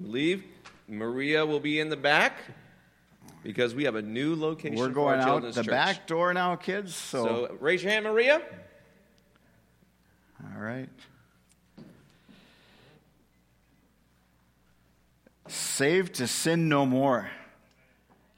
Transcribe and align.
believe 0.00 0.44
Maria 0.88 1.44
will 1.44 1.60
be 1.60 1.80
in 1.80 1.88
the 1.88 1.96
back 1.96 2.38
because 3.42 3.74
we 3.74 3.84
have 3.84 3.94
a 3.94 4.02
new 4.02 4.34
location. 4.34 4.78
We're 4.78 4.88
going 4.88 5.20
out 5.20 5.42
the 5.42 5.52
church. 5.52 5.66
back 5.66 6.06
door 6.06 6.32
now, 6.34 6.56
kids. 6.56 6.94
So, 6.94 7.24
So 7.48 7.56
raise 7.60 7.82
your 7.82 7.92
hand, 7.92 8.04
Maria. 8.04 8.42
all 10.54 10.60
right. 10.60 10.88
Saved 15.46 16.14
to 16.16 16.26
sin 16.26 16.68
no 16.68 16.84
more. 16.84 17.30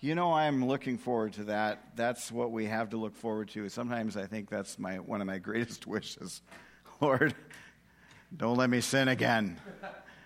You 0.00 0.14
know, 0.14 0.32
I'm 0.32 0.66
looking 0.66 0.96
forward 0.96 1.34
to 1.34 1.44
that. 1.44 1.82
That's 1.96 2.32
what 2.32 2.52
we 2.52 2.66
have 2.66 2.90
to 2.90 2.96
look 2.96 3.16
forward 3.16 3.48
to. 3.50 3.68
Sometimes 3.68 4.16
I 4.16 4.26
think 4.26 4.48
that's 4.48 4.78
my 4.78 4.98
one 4.98 5.20
of 5.20 5.26
my 5.26 5.38
greatest 5.48 5.86
wishes. 5.86 6.40
Lord, 7.00 7.34
don't 8.34 8.56
let 8.56 8.70
me 8.70 8.80
sin 8.80 9.08
again. 9.08 9.58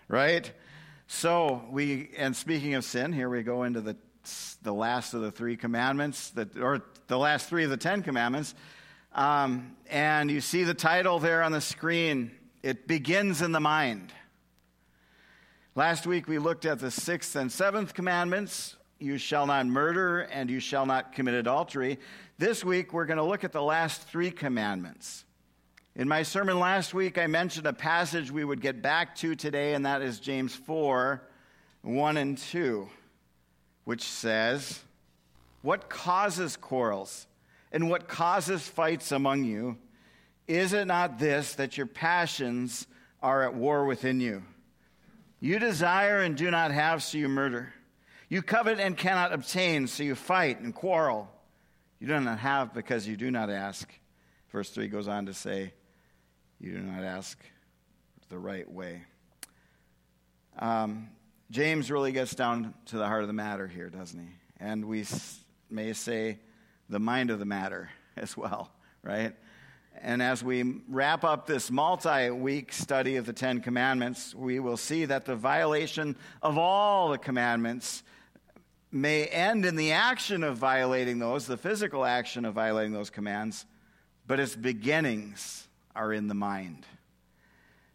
right? 0.08 0.52
So 1.06 1.62
we 1.70 2.10
and 2.16 2.34
speaking 2.34 2.74
of 2.74 2.84
sin, 2.84 3.12
here 3.12 3.28
we 3.28 3.42
go 3.42 3.64
into 3.64 3.80
the 3.80 3.96
the 4.62 4.72
last 4.72 5.14
of 5.14 5.20
the 5.20 5.30
three 5.30 5.56
commandments, 5.56 6.30
that 6.30 6.56
or 6.56 6.82
the 7.08 7.18
last 7.18 7.48
three 7.48 7.64
of 7.64 7.70
the 7.70 7.76
Ten 7.76 8.02
Commandments. 8.02 8.54
Um, 9.12 9.76
and 9.88 10.30
you 10.30 10.40
see 10.40 10.64
the 10.64 10.74
title 10.74 11.18
there 11.18 11.42
on 11.42 11.52
the 11.52 11.60
screen. 11.60 12.32
It 12.62 12.88
begins 12.88 13.42
in 13.42 13.52
the 13.52 13.60
mind. 13.60 14.12
Last 15.74 16.06
week 16.06 16.26
we 16.26 16.38
looked 16.38 16.64
at 16.64 16.78
the 16.78 16.90
sixth 16.90 17.36
and 17.36 17.52
seventh 17.52 17.94
commandments 17.94 18.76
you 18.98 19.18
shall 19.18 19.46
not 19.46 19.66
murder 19.66 20.20
and 20.20 20.48
you 20.48 20.60
shall 20.60 20.86
not 20.86 21.12
commit 21.12 21.34
adultery. 21.34 21.98
This 22.38 22.64
week 22.64 22.92
we're 22.92 23.06
going 23.06 23.18
to 23.18 23.24
look 23.24 23.44
at 23.44 23.52
the 23.52 23.62
last 23.62 24.02
three 24.02 24.30
commandments. 24.30 25.24
In 25.96 26.08
my 26.08 26.24
sermon 26.24 26.58
last 26.58 26.92
week, 26.92 27.18
I 27.18 27.28
mentioned 27.28 27.68
a 27.68 27.72
passage 27.72 28.28
we 28.28 28.44
would 28.44 28.60
get 28.60 28.82
back 28.82 29.14
to 29.16 29.36
today, 29.36 29.74
and 29.74 29.86
that 29.86 30.02
is 30.02 30.18
James 30.18 30.52
4 30.52 31.22
1 31.82 32.16
and 32.16 32.36
2, 32.36 32.88
which 33.84 34.02
says, 34.02 34.80
What 35.62 35.88
causes 35.88 36.56
quarrels 36.56 37.28
and 37.70 37.88
what 37.88 38.08
causes 38.08 38.66
fights 38.66 39.12
among 39.12 39.44
you? 39.44 39.78
Is 40.48 40.72
it 40.72 40.86
not 40.86 41.20
this, 41.20 41.54
that 41.54 41.76
your 41.76 41.86
passions 41.86 42.88
are 43.22 43.44
at 43.44 43.54
war 43.54 43.84
within 43.84 44.18
you? 44.18 44.42
You 45.38 45.60
desire 45.60 46.18
and 46.18 46.36
do 46.36 46.50
not 46.50 46.72
have, 46.72 47.04
so 47.04 47.18
you 47.18 47.28
murder. 47.28 47.72
You 48.28 48.42
covet 48.42 48.80
and 48.80 48.96
cannot 48.96 49.32
obtain, 49.32 49.86
so 49.86 50.02
you 50.02 50.16
fight 50.16 50.58
and 50.58 50.74
quarrel. 50.74 51.30
You 52.00 52.08
do 52.08 52.18
not 52.18 52.40
have 52.40 52.74
because 52.74 53.06
you 53.06 53.16
do 53.16 53.30
not 53.30 53.48
ask. 53.48 53.88
Verse 54.50 54.70
3 54.70 54.88
goes 54.88 55.06
on 55.06 55.26
to 55.26 55.34
say, 55.34 55.72
You 56.64 56.72
do 56.72 56.78
not 56.78 57.04
ask 57.04 57.38
the 58.30 58.38
right 58.38 58.70
way. 58.70 59.02
Um, 60.58 61.10
James 61.50 61.90
really 61.90 62.10
gets 62.10 62.34
down 62.34 62.72
to 62.86 62.96
the 62.96 63.06
heart 63.06 63.20
of 63.20 63.26
the 63.26 63.34
matter 63.34 63.68
here, 63.68 63.90
doesn't 63.90 64.18
he? 64.18 64.30
And 64.58 64.86
we 64.86 65.04
may 65.68 65.92
say 65.92 66.38
the 66.88 66.98
mind 66.98 67.28
of 67.28 67.38
the 67.38 67.44
matter 67.44 67.90
as 68.16 68.34
well, 68.34 68.70
right? 69.02 69.34
And 70.00 70.22
as 70.22 70.42
we 70.42 70.80
wrap 70.88 71.22
up 71.22 71.46
this 71.46 71.70
multi 71.70 72.30
week 72.30 72.72
study 72.72 73.16
of 73.16 73.26
the 73.26 73.34
Ten 73.34 73.60
Commandments, 73.60 74.34
we 74.34 74.58
will 74.58 74.78
see 74.78 75.04
that 75.04 75.26
the 75.26 75.36
violation 75.36 76.16
of 76.40 76.56
all 76.56 77.10
the 77.10 77.18
commandments 77.18 78.02
may 78.90 79.26
end 79.26 79.66
in 79.66 79.76
the 79.76 79.92
action 79.92 80.42
of 80.42 80.56
violating 80.56 81.18
those, 81.18 81.46
the 81.46 81.58
physical 81.58 82.06
action 82.06 82.46
of 82.46 82.54
violating 82.54 82.94
those 82.94 83.10
commands, 83.10 83.66
but 84.26 84.40
its 84.40 84.56
beginnings 84.56 85.68
are 85.94 86.12
in 86.12 86.28
the 86.28 86.34
mind. 86.34 86.86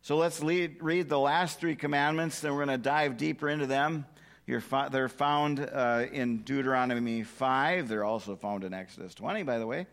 So 0.02 0.18
let's 0.18 0.42
lead, 0.42 0.82
read 0.82 1.10
the 1.10 1.20
last 1.20 1.60
three 1.60 1.76
commandments, 1.76 2.40
then 2.40 2.54
we're 2.54 2.66
going 2.66 2.78
to 2.78 2.84
dive 2.84 3.18
deeper 3.18 3.50
into 3.50 3.68
them. 3.68 4.06
they're 4.48 5.10
found 5.10 5.60
uh, 5.60 6.06
in 6.12 6.44
Deuteronomy 6.44 7.24
5. 7.24 7.88
They're 7.88 8.06
also 8.06 8.36
found 8.36 8.64
in 8.64 8.74
Exodus 8.74 9.14
20, 9.14 9.44
by 9.44 9.60
the 9.60 9.68
way. 9.68 9.86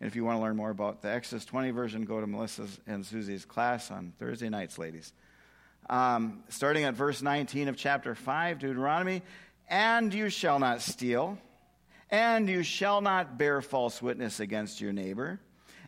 And 0.00 0.08
if 0.08 0.16
you 0.16 0.24
want 0.24 0.38
to 0.38 0.42
learn 0.42 0.56
more 0.56 0.70
about 0.70 1.02
the 1.02 1.10
Exodus 1.10 1.44
20 1.44 1.70
version, 1.72 2.04
go 2.04 2.20
to 2.20 2.26
Melissa's 2.26 2.80
and 2.86 3.04
Susie's 3.04 3.44
class 3.44 3.90
on 3.90 4.12
Thursday 4.18 4.48
nights, 4.48 4.78
ladies. 4.78 5.12
Um, 5.90 6.42
starting 6.48 6.84
at 6.84 6.94
verse 6.94 7.20
19 7.20 7.68
of 7.68 7.76
chapter 7.76 8.14
5, 8.14 8.60
Deuteronomy, 8.60 9.22
and 9.68 10.12
you 10.14 10.30
shall 10.30 10.58
not 10.58 10.80
steal, 10.80 11.36
and 12.10 12.48
you 12.48 12.62
shall 12.62 13.00
not 13.02 13.38
bear 13.38 13.60
false 13.60 14.00
witness 14.00 14.40
against 14.40 14.80
your 14.80 14.92
neighbor, 14.92 15.38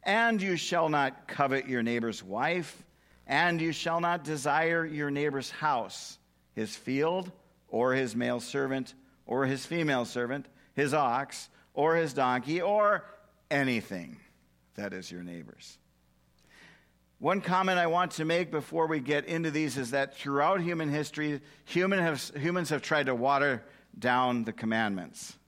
and 0.02 0.40
you 0.42 0.56
shall 0.56 0.88
not 0.88 1.28
covet 1.28 1.68
your 1.68 1.82
neighbor's 1.82 2.22
wife, 2.22 2.84
and 3.26 3.60
you 3.60 3.72
shall 3.72 4.00
not 4.00 4.24
desire 4.24 4.84
your 4.84 5.10
neighbor's 5.10 5.50
house, 5.50 6.18
his 6.54 6.74
field, 6.74 7.30
or 7.68 7.94
his 7.94 8.16
male 8.16 8.40
servant, 8.40 8.94
or 9.26 9.46
his 9.46 9.64
female 9.64 10.04
servant, 10.04 10.46
his 10.74 10.92
ox, 10.92 11.48
or 11.74 11.96
his 11.96 12.12
donkey, 12.12 12.60
or 12.60 13.04
anything 13.50 14.18
that 14.74 14.92
is 14.92 15.10
your 15.10 15.22
neighbor's. 15.22 15.78
One 17.18 17.40
comment 17.40 17.78
I 17.78 17.86
want 17.86 18.10
to 18.12 18.24
make 18.24 18.50
before 18.50 18.88
we 18.88 18.98
get 18.98 19.26
into 19.26 19.52
these 19.52 19.78
is 19.78 19.92
that 19.92 20.16
throughout 20.16 20.60
human 20.60 20.90
history, 20.90 21.40
human 21.64 22.00
have, 22.00 22.20
humans 22.36 22.70
have 22.70 22.82
tried 22.82 23.06
to 23.06 23.14
water 23.14 23.62
down 23.96 24.42
the 24.42 24.52
commandments 24.52 25.38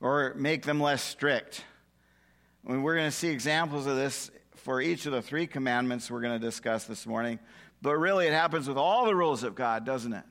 or 0.00 0.32
make 0.36 0.62
them 0.62 0.80
less 0.80 1.02
strict. 1.02 1.62
We're 2.64 2.96
going 2.96 3.10
to 3.10 3.16
see 3.16 3.28
examples 3.28 3.86
of 3.86 3.96
this 3.96 4.30
for 4.56 4.80
each 4.80 5.06
of 5.06 5.12
the 5.12 5.22
three 5.22 5.46
commandments 5.46 6.10
we're 6.10 6.20
going 6.20 6.38
to 6.38 6.46
discuss 6.46 6.84
this 6.84 7.06
morning. 7.06 7.38
But 7.82 7.96
really, 7.96 8.26
it 8.26 8.32
happens 8.32 8.68
with 8.68 8.76
all 8.76 9.06
the 9.06 9.14
rules 9.14 9.42
of 9.42 9.54
God, 9.54 9.86
doesn't 9.86 10.12
it? 10.12 10.24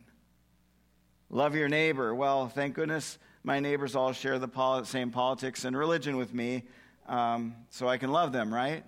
Love 1.29 1.55
your 1.55 1.67
neighbor. 1.67 2.13
Well, 2.13 2.47
thank 2.47 2.75
goodness 2.75 3.17
my 3.43 3.59
neighbors 3.59 3.95
all 3.95 4.13
share 4.13 4.37
the 4.37 4.83
same 4.83 5.11
politics 5.11 5.65
and 5.65 5.75
religion 5.75 6.17
with 6.17 6.33
me 6.33 6.63
um, 7.07 7.55
so 7.69 7.87
I 7.87 7.97
can 7.97 8.11
love 8.11 8.31
them, 8.31 8.53
right? 8.53 8.83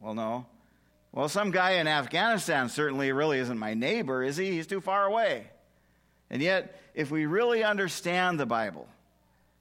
Well, 0.00 0.14
no. 0.14 0.46
Well, 1.12 1.28
some 1.28 1.52
guy 1.52 1.72
in 1.72 1.86
Afghanistan 1.86 2.68
certainly 2.68 3.12
really 3.12 3.38
isn't 3.38 3.58
my 3.58 3.74
neighbor, 3.74 4.22
is 4.22 4.36
he? 4.36 4.50
He's 4.50 4.66
too 4.66 4.80
far 4.80 5.06
away. 5.06 5.46
And 6.28 6.42
yet, 6.42 6.80
if 6.94 7.12
we 7.12 7.26
really 7.26 7.62
understand 7.62 8.40
the 8.40 8.46
Bible, 8.46 8.88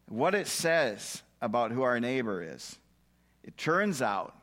what 0.08 0.34
it 0.34 0.48
says 0.48 1.22
about 1.42 1.72
who 1.72 1.84
our 1.84 2.00
neighbor 2.00 2.42
is, 2.42 2.78
it 3.44 3.58
turns 3.58 4.02
out 4.02 4.36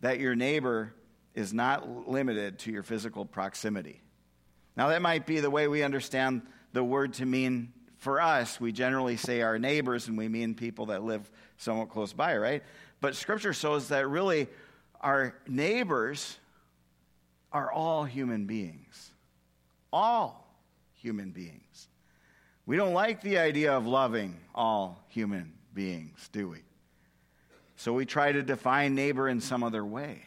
that 0.00 0.18
your 0.18 0.34
neighbor 0.34 0.92
is 1.34 1.52
not 1.52 2.08
limited 2.08 2.58
to 2.60 2.72
your 2.72 2.82
physical 2.82 3.24
proximity. 3.24 4.00
Now, 4.76 4.88
that 4.88 5.02
might 5.02 5.26
be 5.26 5.40
the 5.40 5.50
way 5.50 5.68
we 5.68 5.82
understand 5.82 6.42
the 6.72 6.82
word 6.82 7.14
to 7.14 7.26
mean 7.26 7.72
for 7.98 8.20
us. 8.20 8.60
We 8.60 8.72
generally 8.72 9.16
say 9.16 9.42
our 9.42 9.58
neighbors, 9.58 10.08
and 10.08 10.16
we 10.16 10.28
mean 10.28 10.54
people 10.54 10.86
that 10.86 11.04
live 11.04 11.30
somewhat 11.58 11.90
close 11.90 12.12
by, 12.12 12.36
right? 12.36 12.62
But 13.00 13.14
Scripture 13.14 13.52
shows 13.52 13.88
that 13.88 14.08
really 14.08 14.48
our 15.00 15.34
neighbors 15.46 16.38
are 17.52 17.70
all 17.70 18.04
human 18.04 18.46
beings. 18.46 19.10
All 19.92 20.46
human 20.94 21.30
beings. 21.30 21.88
We 22.66 22.76
don't 22.76 22.94
like 22.94 23.20
the 23.22 23.38
idea 23.38 23.72
of 23.72 23.86
loving 23.86 24.36
all 24.54 25.04
human 25.08 25.52
beings, 25.74 26.28
do 26.32 26.48
we? 26.48 26.58
So 27.80 27.94
we 27.94 28.04
try 28.04 28.30
to 28.30 28.42
define 28.42 28.94
neighbor 28.94 29.26
in 29.26 29.40
some 29.40 29.62
other 29.62 29.82
way. 29.82 30.20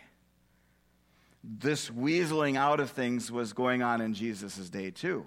This 1.43 1.87
weaseling 1.87 2.57
out 2.57 2.79
of 2.79 2.89
things 2.89 3.31
was 3.31 3.53
going 3.53 3.83
on 3.83 4.01
in 4.01 4.15
Jesus' 4.15 4.71
day, 4.71 4.89
too. 4.89 5.23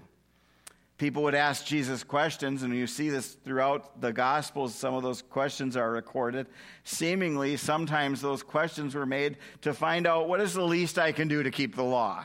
People 0.99 1.23
would 1.23 1.37
ask 1.37 1.65
Jesus 1.65 2.03
questions, 2.03 2.65
and 2.65 2.75
you 2.75 2.89
see 2.89 3.11
this 3.11 3.35
throughout 3.45 4.01
the 4.01 4.13
Gospels. 4.13 4.75
Some 4.75 4.93
of 4.93 5.05
those 5.05 5.23
questions 5.23 5.77
are 5.77 5.89
recorded. 5.89 6.49
Seemingly, 6.83 7.57
sometimes 7.57 8.21
those 8.21 8.43
questions 8.43 8.97
were 8.97 9.07
made 9.07 9.37
to 9.61 9.73
find 9.73 10.05
out 10.05 10.29
what 10.29 10.41
is 10.41 10.53
the 10.53 10.65
least 10.65 10.99
I 10.99 11.13
can 11.13 11.29
do 11.29 11.45
to 11.45 11.51
keep 11.53 11.77
the 11.77 11.85
law. 11.85 12.25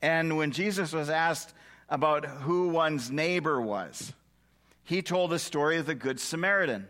And 0.00 0.36
when 0.36 0.52
Jesus 0.52 0.92
was 0.92 1.10
asked 1.10 1.54
about 1.88 2.24
who 2.24 2.68
one's 2.68 3.10
neighbor 3.10 3.60
was, 3.60 4.12
he 4.84 5.02
told 5.02 5.32
the 5.32 5.40
story 5.40 5.78
of 5.78 5.86
the 5.86 5.96
Good 5.96 6.20
Samaritan. 6.20 6.86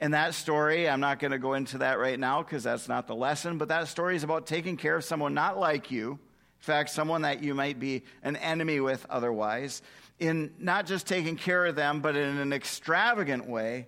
And 0.00 0.14
that 0.14 0.34
story, 0.34 0.88
I'm 0.88 1.00
not 1.00 1.18
going 1.18 1.30
to 1.30 1.38
go 1.38 1.54
into 1.54 1.78
that 1.78 1.98
right 1.98 2.18
now 2.18 2.42
because 2.42 2.64
that's 2.64 2.88
not 2.88 3.06
the 3.06 3.14
lesson, 3.14 3.58
but 3.58 3.68
that 3.68 3.88
story 3.88 4.16
is 4.16 4.24
about 4.24 4.46
taking 4.46 4.76
care 4.76 4.96
of 4.96 5.04
someone 5.04 5.34
not 5.34 5.58
like 5.58 5.90
you 5.90 6.18
in 6.64 6.72
fact, 6.72 6.88
someone 6.88 7.20
that 7.22 7.42
you 7.42 7.52
might 7.52 7.78
be 7.78 8.04
an 8.22 8.36
enemy 8.36 8.80
with 8.80 9.04
otherwise, 9.10 9.82
in 10.18 10.54
not 10.58 10.86
just 10.86 11.06
taking 11.06 11.36
care 11.36 11.66
of 11.66 11.76
them, 11.76 12.00
but 12.00 12.16
in 12.16 12.38
an 12.38 12.54
extravagant 12.54 13.46
way, 13.46 13.86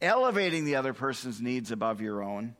elevating 0.00 0.64
the 0.64 0.76
other 0.76 0.94
person's 0.94 1.42
needs 1.42 1.70
above 1.70 2.00
your 2.00 2.22
own. 2.22 2.56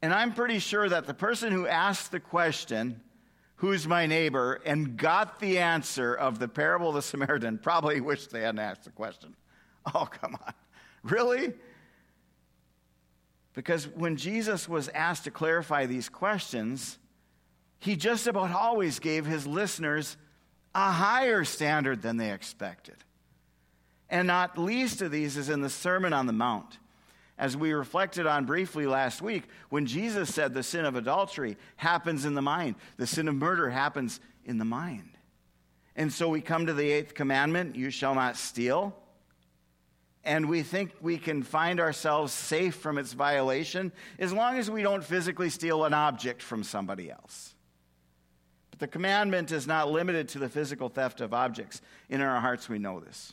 And 0.00 0.14
I'm 0.14 0.32
pretty 0.32 0.58
sure 0.58 0.88
that 0.88 1.06
the 1.06 1.12
person 1.12 1.52
who 1.52 1.66
asked 1.66 2.10
the 2.10 2.18
question, 2.18 3.02
Who's 3.56 3.86
my 3.86 4.06
neighbor? 4.06 4.58
and 4.64 4.96
got 4.96 5.38
the 5.38 5.58
answer 5.58 6.14
of 6.14 6.38
the 6.38 6.48
parable 6.48 6.88
of 6.88 6.94
the 6.94 7.02
Samaritan 7.02 7.58
probably 7.58 8.00
wished 8.00 8.30
they 8.30 8.40
hadn't 8.40 8.60
asked 8.60 8.84
the 8.84 8.90
question. 8.90 9.36
Oh, 9.94 10.06
come 10.06 10.34
on. 10.34 10.54
Really? 11.04 11.52
Because 13.54 13.88
when 13.88 14.16
Jesus 14.16 14.68
was 14.68 14.88
asked 14.90 15.24
to 15.24 15.30
clarify 15.30 15.86
these 15.86 16.08
questions, 16.08 16.98
he 17.78 17.96
just 17.96 18.26
about 18.26 18.52
always 18.52 18.98
gave 18.98 19.26
his 19.26 19.46
listeners 19.46 20.16
a 20.74 20.92
higher 20.92 21.44
standard 21.44 22.02
than 22.02 22.16
they 22.16 22.32
expected. 22.32 22.96
And 24.10 24.26
not 24.26 24.58
least 24.58 25.02
of 25.02 25.10
these 25.10 25.36
is 25.36 25.48
in 25.48 25.60
the 25.60 25.70
Sermon 25.70 26.12
on 26.12 26.26
the 26.26 26.32
Mount. 26.32 26.78
As 27.36 27.56
we 27.56 27.72
reflected 27.72 28.26
on 28.26 28.46
briefly 28.46 28.86
last 28.86 29.22
week, 29.22 29.44
when 29.68 29.86
Jesus 29.86 30.32
said 30.34 30.54
the 30.54 30.62
sin 30.62 30.84
of 30.84 30.96
adultery 30.96 31.56
happens 31.76 32.24
in 32.24 32.34
the 32.34 32.42
mind, 32.42 32.74
the 32.96 33.06
sin 33.06 33.28
of 33.28 33.34
murder 33.34 33.70
happens 33.70 34.20
in 34.44 34.58
the 34.58 34.64
mind. 34.64 35.10
And 35.94 36.12
so 36.12 36.28
we 36.28 36.40
come 36.40 36.66
to 36.66 36.72
the 36.72 36.90
eighth 36.90 37.14
commandment 37.14 37.76
you 37.76 37.90
shall 37.90 38.14
not 38.14 38.36
steal. 38.36 38.96
And 40.24 40.48
we 40.48 40.62
think 40.62 40.92
we 41.00 41.16
can 41.16 41.42
find 41.42 41.80
ourselves 41.80 42.32
safe 42.32 42.74
from 42.74 42.98
its 42.98 43.12
violation 43.12 43.92
as 44.18 44.32
long 44.32 44.58
as 44.58 44.70
we 44.70 44.82
don't 44.82 45.04
physically 45.04 45.48
steal 45.48 45.84
an 45.84 45.94
object 45.94 46.42
from 46.42 46.62
somebody 46.62 47.10
else. 47.10 47.54
But 48.70 48.80
the 48.80 48.88
commandment 48.88 49.52
is 49.52 49.66
not 49.66 49.90
limited 49.90 50.28
to 50.30 50.38
the 50.38 50.48
physical 50.48 50.88
theft 50.88 51.20
of 51.20 51.32
objects. 51.32 51.80
In 52.08 52.20
our 52.20 52.40
hearts, 52.40 52.68
we 52.68 52.78
know 52.78 53.00
this. 53.00 53.32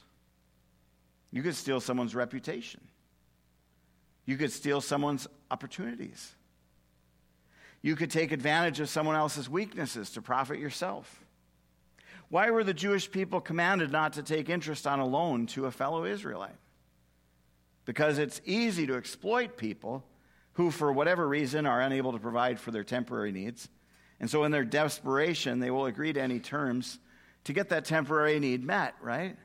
You 1.31 1.43
could 1.43 1.55
steal 1.55 1.81
someone's 1.81 2.15
reputation, 2.15 2.81
you 4.25 4.37
could 4.37 4.51
steal 4.51 4.81
someone's 4.81 5.27
opportunities. 5.51 6.33
You 7.81 7.95
could 7.95 8.09
take 8.09 8.31
advantage 8.31 8.79
of 8.79 8.89
someone 8.89 9.15
else's 9.15 9.47
weaknesses 9.47 10.09
to 10.11 10.21
profit 10.21 10.57
yourself. 10.57 11.23
Why 12.29 12.49
were 12.49 12.63
the 12.63 12.73
Jewish 12.73 13.11
people 13.11 13.39
commanded 13.39 13.91
not 13.91 14.13
to 14.13 14.23
take 14.23 14.49
interest 14.49 14.87
on 14.87 14.99
a 14.99 15.05
loan 15.05 15.45
to 15.47 15.67
a 15.67 15.71
fellow 15.71 16.03
Israelite? 16.03 16.55
Because 17.85 18.17
it's 18.17 18.41
easy 18.45 18.87
to 18.87 18.95
exploit 18.95 19.57
people 19.57 20.03
who, 20.53 20.71
for 20.71 20.91
whatever 20.91 21.27
reason, 21.27 21.65
are 21.65 21.81
unable 21.81 22.11
to 22.11 22.19
provide 22.19 22.59
for 22.59 22.71
their 22.71 22.83
temporary 22.83 23.31
needs. 23.31 23.69
And 24.19 24.29
so, 24.29 24.43
in 24.43 24.51
their 24.51 24.63
desperation, 24.63 25.59
they 25.59 25.71
will 25.71 25.85
agree 25.85 26.13
to 26.13 26.21
any 26.21 26.39
terms 26.39 26.99
to 27.43 27.53
get 27.53 27.69
that 27.69 27.85
temporary 27.85 28.39
need 28.39 28.63
met, 28.63 28.95
right? 29.01 29.37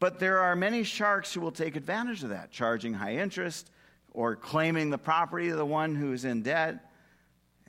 But 0.00 0.18
there 0.18 0.38
are 0.38 0.54
many 0.54 0.84
sharks 0.84 1.32
who 1.32 1.40
will 1.40 1.52
take 1.52 1.76
advantage 1.76 2.22
of 2.22 2.30
that, 2.30 2.50
charging 2.50 2.94
high 2.94 3.16
interest 3.16 3.70
or 4.12 4.36
claiming 4.36 4.90
the 4.90 4.98
property 4.98 5.48
of 5.48 5.56
the 5.56 5.66
one 5.66 5.94
who 5.94 6.12
is 6.12 6.24
in 6.24 6.42
debt. 6.42 6.90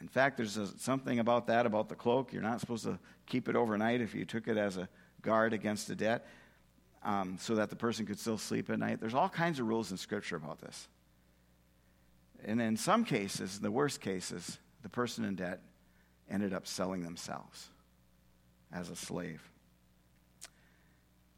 In 0.02 0.08
fact, 0.08 0.38
there's 0.38 0.58
a, 0.58 0.68
something 0.80 1.20
about 1.20 1.48
that, 1.48 1.66
about 1.66 1.90
the 1.90 1.96
cloak. 1.96 2.32
You're 2.32 2.42
not 2.42 2.60
supposed 2.60 2.84
to 2.86 3.00
keep 3.26 3.50
it 3.50 3.56
overnight 3.56 4.02
if 4.02 4.14
you 4.14 4.26
took 4.26 4.48
it 4.48 4.58
as 4.58 4.78
a 4.78 4.88
guard 5.22 5.54
against 5.54 5.90
a 5.90 5.96
debt 5.96 6.28
um, 7.04 7.38
so 7.40 7.56
that 7.56 7.69
the 7.69 7.75
person 7.75 8.06
could 8.06 8.19
still 8.19 8.38
sleep 8.38 8.69
at 8.69 8.80
night. 8.80 9.00
There's 9.00 9.13
all 9.13 9.30
kinds 9.30 9.60
of 9.60 9.68
rules 9.68 9.92
in 9.92 9.98
Scripture 9.98 10.36
about 10.36 10.60
this. 10.60 10.88
And 12.46 12.62
in 12.62 12.78
some 12.78 13.04
cases, 13.04 13.60
the 13.60 13.72
worst 13.72 14.01
cases, 14.01 14.57
the 14.81 14.90
person 14.90 15.25
in 15.25 15.36
debt 15.36 15.62
ended 16.30 16.54
up 16.54 16.68
selling 16.68 17.04
themselves 17.04 17.69
as 18.72 18.90
a 18.90 18.96
slave. 18.96 19.42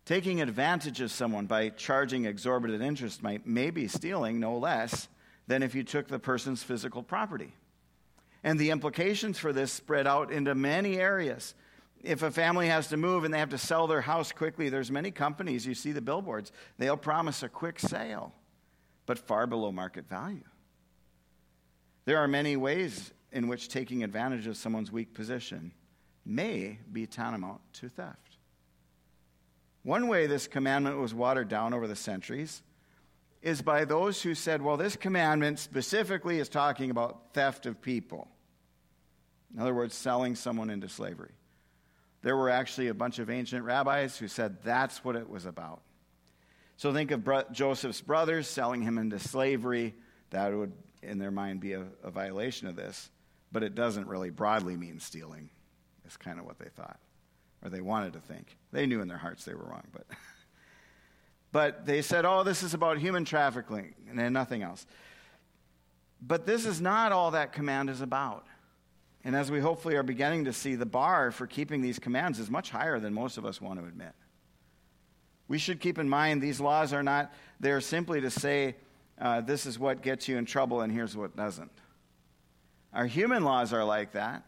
Taking 0.06 0.42
advantage 0.42 1.00
of 1.00 1.12
someone 1.12 1.46
by 1.46 1.70
charging 1.70 2.26
exorbitant 2.26 2.84
interest 2.84 3.24
might 3.24 3.48
maybe 3.48 3.88
stealing 3.88 4.40
no 4.40 4.58
less 4.58 5.08
than 5.48 5.64
if 5.64 5.76
you 5.76 5.84
took 5.84 6.08
the 6.08 6.20
person's 6.20 6.64
physical 6.64 7.04
property. 7.04 7.54
And 8.44 8.60
the 8.60 8.72
implications 8.72 9.38
for 9.38 9.54
this 9.54 9.72
spread 9.72 10.08
out 10.08 10.32
into 10.32 10.56
many 10.56 10.98
areas. 10.98 11.54
If 12.04 12.24
a 12.24 12.32
family 12.32 12.68
has 12.68 12.88
to 12.88 12.98
move 12.98 13.24
and 13.24 13.34
they 13.34 13.40
have 13.40 13.50
to 13.50 13.58
sell 13.58 13.88
their 13.88 14.02
house 14.02 14.32
quickly, 14.32 14.70
there's 14.70 14.90
many 14.90 15.12
companies, 15.12 15.66
you 15.66 15.76
see 15.76 15.92
the 15.92 16.02
billboards, 16.02 16.52
they'll 16.78 16.98
promise 16.98 17.44
a 17.44 17.50
quick 17.50 17.80
sale, 17.80 18.34
but 19.06 19.20
far 19.20 19.46
below 19.46 19.72
market 19.72 20.10
value. 20.10 20.44
There 22.06 22.18
are 22.18 22.28
many 22.28 22.56
ways 22.56 23.14
in 23.32 23.48
which 23.48 23.70
taking 23.70 24.04
advantage 24.04 24.48
of 24.48 24.58
someone's 24.58 24.92
weak 24.92 25.14
position 25.14 25.74
may 26.26 26.80
be 26.92 27.06
tantamount 27.06 27.62
to 27.74 27.90
theft. 27.90 28.38
One 29.84 30.08
way 30.08 30.28
this 30.28 30.48
commandment 30.48 30.98
was 30.98 31.14
watered 31.14 31.50
down 31.50 31.74
over 31.74 31.88
the 31.88 31.96
centuries 31.96 32.62
is 33.42 33.62
by 33.62 33.86
those 33.86 34.22
who 34.22 34.36
said, 34.36 34.62
well, 34.62 34.78
this 34.78 34.96
commandment 34.96 35.58
specifically 35.60 36.40
is 36.40 36.50
talking 36.50 36.92
about 36.92 37.34
theft 37.34 37.66
of 37.66 37.82
people. 37.82 38.28
In 39.54 39.60
other 39.60 39.74
words, 39.74 39.96
selling 39.96 40.36
someone 40.36 40.70
into 40.70 40.88
slavery. 40.88 41.32
There 42.22 42.38
were 42.38 42.50
actually 42.50 42.88
a 42.88 42.94
bunch 42.94 43.20
of 43.20 43.30
ancient 43.30 43.66
rabbis 43.66 44.18
who 44.18 44.28
said 44.28 44.58
that's 44.64 45.04
what 45.04 45.16
it 45.16 45.30
was 45.30 45.46
about. 45.46 45.82
So 46.78 46.94
think 46.94 47.12
of 47.12 47.24
bro- 47.24 47.44
Joseph's 47.52 48.02
brothers 48.02 48.48
selling 48.48 48.82
him 48.82 48.98
into 48.98 49.20
slavery. 49.20 49.96
That 50.30 50.54
would, 50.54 50.72
in 51.02 51.18
their 51.18 51.32
mind, 51.32 51.60
be 51.60 51.74
a, 51.74 51.86
a 52.04 52.12
violation 52.12 52.68
of 52.68 52.76
this. 52.76 53.10
But 53.52 53.64
it 53.64 53.76
doesn't 53.76 54.08
really 54.08 54.30
broadly 54.30 54.78
mean 54.78 55.00
stealing, 55.00 55.50
is 56.08 56.16
kind 56.18 56.40
of 56.40 56.46
what 56.46 56.58
they 56.58 56.70
thought 56.70 57.00
or 57.64 57.70
they 57.70 57.82
wanted 57.82 58.14
to 58.14 58.20
think. 58.20 58.58
They 58.72 58.86
knew 58.86 59.02
in 59.02 59.08
their 59.08 59.18
hearts 59.18 59.46
they 59.46 59.54
were 59.54 59.66
wrong, 59.66 59.84
but 59.92 60.06
but 61.52 61.86
they 61.86 62.02
said, 62.02 62.26
"Oh, 62.26 62.44
this 62.44 62.64
is 62.64 62.74
about 62.74 62.98
human 62.98 63.26
trafficking 63.26 63.94
and 64.10 64.34
nothing 64.34 64.64
else." 64.64 64.86
But 66.22 66.46
this 66.46 66.66
is 66.66 66.80
not 66.80 67.12
all 67.12 67.32
that 67.32 67.52
command 67.52 67.90
is 67.90 68.02
about. 68.02 68.46
And 69.24 69.36
as 69.36 69.52
we 69.52 69.60
hopefully 69.60 69.96
are 69.96 70.04
beginning 70.04 70.46
to 70.46 70.54
see, 70.54 70.76
the 70.76 70.86
bar 70.86 71.32
for 71.32 71.46
keeping 71.46 71.82
these 71.82 72.00
commands 72.00 72.40
is 72.40 72.50
much 72.50 72.72
higher 72.72 73.00
than 73.00 73.14
most 73.14 73.38
of 73.38 73.46
us 73.46 73.62
want 73.62 73.80
to 73.80 73.86
admit. 73.86 74.14
We 75.48 75.58
should 75.58 75.80
keep 75.80 76.00
in 76.00 76.10
mind 76.10 76.42
these 76.42 76.60
laws 76.60 76.94
are 76.94 77.04
not 77.04 77.32
there 77.60 77.82
simply 77.82 78.22
to 78.22 78.32
say, 78.32 78.76
uh, 79.20 79.42
this 79.42 79.66
is 79.66 79.78
what 79.78 80.02
gets 80.02 80.28
you 80.28 80.38
in 80.38 80.46
trouble 80.46 80.82
and 80.82 80.92
here's 80.92 81.16
what 81.16 81.36
doesn't. 81.36 81.72
Our 82.94 83.06
human 83.06 83.44
laws 83.44 83.74
are 83.74 83.84
like 83.84 84.14
that, 84.14 84.44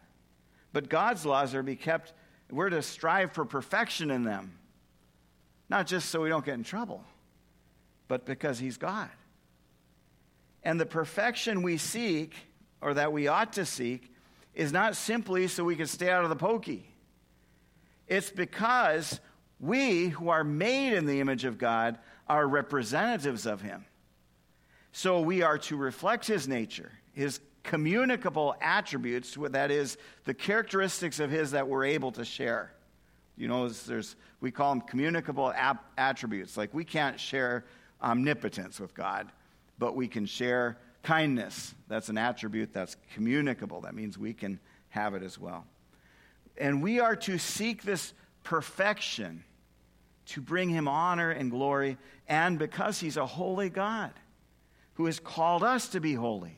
but 0.72 0.88
God's 0.88 1.24
laws 1.24 1.54
are 1.54 1.58
to 1.58 1.62
be 1.62 1.76
kept 1.76 2.12
we're 2.50 2.70
to 2.70 2.82
strive 2.82 3.32
for 3.32 3.44
perfection 3.44 4.10
in 4.10 4.24
them. 4.24 4.52
Not 5.68 5.86
just 5.86 6.10
so 6.10 6.22
we 6.22 6.28
don't 6.28 6.44
get 6.44 6.54
in 6.54 6.64
trouble, 6.64 7.02
but 8.06 8.26
because 8.26 8.58
He's 8.58 8.76
God. 8.76 9.08
And 10.62 10.80
the 10.80 10.86
perfection 10.86 11.62
we 11.62 11.78
seek, 11.78 12.34
or 12.80 12.94
that 12.94 13.12
we 13.12 13.28
ought 13.28 13.54
to 13.54 13.66
seek, 13.66 14.13
is 14.54 14.72
not 14.72 14.96
simply 14.96 15.48
so 15.48 15.64
we 15.64 15.76
can 15.76 15.86
stay 15.86 16.10
out 16.10 16.24
of 16.24 16.30
the 16.30 16.36
pokey. 16.36 16.86
It's 18.06 18.30
because 18.30 19.20
we, 19.60 20.08
who 20.08 20.28
are 20.28 20.44
made 20.44 20.92
in 20.94 21.06
the 21.06 21.20
image 21.20 21.44
of 21.44 21.58
God, 21.58 21.98
are 22.28 22.46
representatives 22.46 23.46
of 23.46 23.60
Him. 23.60 23.84
So 24.92 25.20
we 25.20 25.42
are 25.42 25.58
to 25.58 25.76
reflect 25.76 26.26
His 26.26 26.46
nature, 26.46 26.92
His 27.12 27.40
communicable 27.64 28.54
attributes, 28.60 29.36
that 29.50 29.70
is, 29.70 29.96
the 30.24 30.34
characteristics 30.34 31.18
of 31.18 31.30
his 31.30 31.50
that 31.50 31.66
we're 31.66 31.84
able 31.84 32.12
to 32.12 32.24
share. 32.24 32.72
You 33.36 33.48
know, 33.48 33.68
there's, 33.68 34.14
we 34.40 34.52
call 34.52 34.70
them 34.70 34.82
communicable 34.82 35.52
attributes. 35.98 36.56
Like 36.56 36.72
we 36.72 36.84
can't 36.84 37.18
share 37.18 37.64
omnipotence 38.00 38.78
with 38.78 38.94
God, 38.94 39.32
but 39.78 39.96
we 39.96 40.06
can 40.06 40.26
share 40.26 40.78
kindness. 41.04 41.74
That's 41.88 42.08
an 42.08 42.18
attribute 42.18 42.72
that's 42.72 42.96
communicable. 43.14 43.82
That 43.82 43.94
means 43.94 44.18
we 44.18 44.32
can 44.32 44.58
have 44.88 45.14
it 45.14 45.22
as 45.22 45.38
well. 45.38 45.64
And 46.56 46.82
we 46.82 47.00
are 47.00 47.16
to 47.16 47.38
seek 47.38 47.82
this 47.82 48.12
perfection 48.42 49.44
to 50.26 50.40
bring 50.40 50.70
him 50.70 50.88
honor 50.88 51.30
and 51.30 51.50
glory, 51.50 51.98
and 52.28 52.58
because 52.58 52.98
he's 52.98 53.16
a 53.16 53.26
holy 53.26 53.68
God 53.68 54.12
who 54.94 55.06
has 55.06 55.20
called 55.20 55.62
us 55.62 55.88
to 55.88 56.00
be 56.00 56.14
holy. 56.14 56.56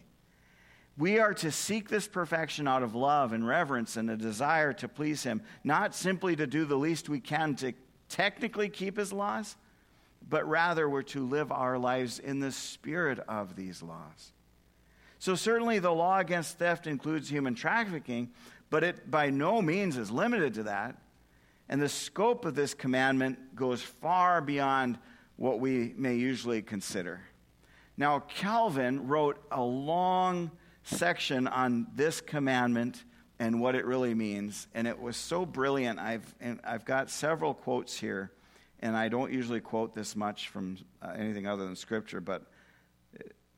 We 0.99 1.19
are 1.19 1.35
to 1.35 1.51
seek 1.51 1.89
this 1.89 2.09
perfection 2.09 2.67
out 2.67 2.83
of 2.83 2.95
love 2.95 3.33
and 3.33 3.47
reverence 3.47 3.97
and 3.97 4.09
a 4.11 4.17
desire 4.17 4.73
to 4.75 4.89
please 4.89 5.23
Him, 5.23 5.43
not 5.63 5.95
simply 5.95 6.37
to 6.37 6.47
do 6.47 6.65
the 6.65 6.77
least 6.77 7.09
we 7.09 7.21
can 7.21 7.55
to 7.57 7.73
technically 8.09 8.69
keep 8.69 8.97
His 8.97 9.13
laws, 9.13 9.57
but 10.29 10.49
rather 10.49 10.89
we're 10.89 11.03
to 11.03 11.27
live 11.27 11.53
our 11.53 11.79
lives 11.79 12.19
in 12.19 12.41
the 12.41 12.53
spirit 12.53 13.19
of 13.29 13.57
these 13.57 13.83
laws. 13.83 14.33
So, 15.19 15.35
certainly, 15.35 15.79
the 15.79 15.93
law 15.93 16.19
against 16.19 16.59
theft 16.59 16.87
includes 16.87 17.29
human 17.29 17.55
trafficking, 17.55 18.31
but 18.71 18.85
it 18.85 19.11
by 19.11 19.31
no 19.31 19.63
means 19.63 19.97
is 19.97 20.11
limited 20.11 20.55
to 20.55 20.65
that. 20.65 20.97
And 21.69 21.81
the 21.81 21.89
scope 21.89 22.45
of 22.45 22.55
this 22.55 22.75
commandment 22.75 23.57
goes 23.57 23.83
far 23.83 24.41
beyond 24.41 24.99
what 25.37 25.59
we 25.59 25.95
may 25.97 26.15
usually 26.15 26.63
consider. 26.63 27.21
Now, 27.97 28.21
Calvin 28.21 29.09
wrote 29.09 29.43
a 29.51 29.63
long 29.63 30.51
section 30.85 31.49
on 31.49 31.87
this 31.95 32.21
commandment 32.21 33.05
and 33.39 33.61
what 33.61 33.75
it 33.75 33.85
really 33.85 34.15
means. 34.15 34.67
And 34.75 34.87
it 34.87 35.01
was 35.01 35.17
so 35.17 35.45
brilliant. 35.45 35.99
I've, 35.99 36.35
I've 36.65 36.85
got 36.85 37.11
several 37.11 37.55
quotes 37.55 37.99
here, 37.99 38.31
and 38.81 38.97
I 38.97 39.09
don't 39.09 39.33
usually 39.33 39.61
quote 39.61 39.95
this 39.95 40.15
much 40.15 40.49
from 40.49 40.79
uh, 41.03 41.15
anything 41.17 41.47
other 41.47 41.65
than 41.65 41.77
Scripture, 41.77 42.21
but 42.21 42.43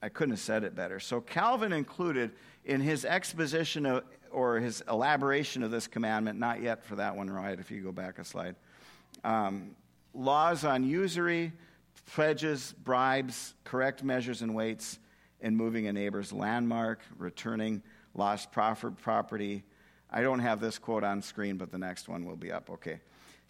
I 0.03 0.09
couldn't 0.09 0.33
have 0.33 0.41
said 0.41 0.65
it 0.65 0.75
better. 0.75 1.01
So 1.01 1.21
Calvin 1.21 1.73
included 1.73 2.33
in 2.65 2.81
his 2.81 3.05
exposition 3.05 3.87
of, 3.87 4.05
or 4.31 4.61
his 4.61 4.83
elaboration 4.89 5.63
of 5.63 5.71
this 5.71 5.87
commandment, 5.87 6.39
not 6.39 6.63
yet 6.63 6.85
for 6.85 6.97
that 6.97 7.17
one, 7.17 7.31
right? 7.31 7.59
If 7.59 7.71
you 7.71 7.83
go 7.83 7.93
back 7.93 8.19
a 8.19 8.25
slide, 8.25 8.57
um, 9.25 9.75
laws 10.15 10.65
on 10.65 10.85
usury, 10.85 11.53
pledges, 12.07 12.75
bribes, 12.85 13.55
correct 13.65 14.05
measures 14.05 14.43
and 14.43 14.55
weights 14.55 14.99
in 15.41 15.57
moving 15.57 15.87
a 15.87 15.93
neighbor's 15.93 16.33
landmark, 16.33 17.01
returning 17.17 17.83
lost 18.15 18.51
property, 18.53 19.65
I 20.11 20.23
don't 20.23 20.41
have 20.41 20.61
this 20.61 20.79
quote 20.79 21.05
on 21.05 21.23
screen, 21.23 21.57
but 21.57 21.71
the 21.71 21.79
next 21.79 22.09
one 22.09 22.25
will 22.25 22.37
be 22.37 22.51
up. 22.51 22.71
Okay. 22.71 23.01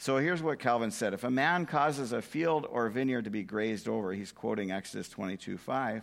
So 0.01 0.17
here's 0.19 0.43
what 0.43 0.61
Calvin 0.61 0.91
said 0.91 1.13
If 1.13 1.25
a 1.25 1.31
man 1.31 1.67
causes 1.67 2.13
a 2.13 2.23
field 2.23 2.67
or 2.71 2.89
vineyard 2.89 3.25
to 3.25 3.31
be 3.31 3.43
grazed 3.43 3.89
over, 3.89 4.13
he's 4.13 4.33
quoting 4.33 4.71
Exodus 4.71 5.09
22 5.09 5.59
5, 5.59 6.03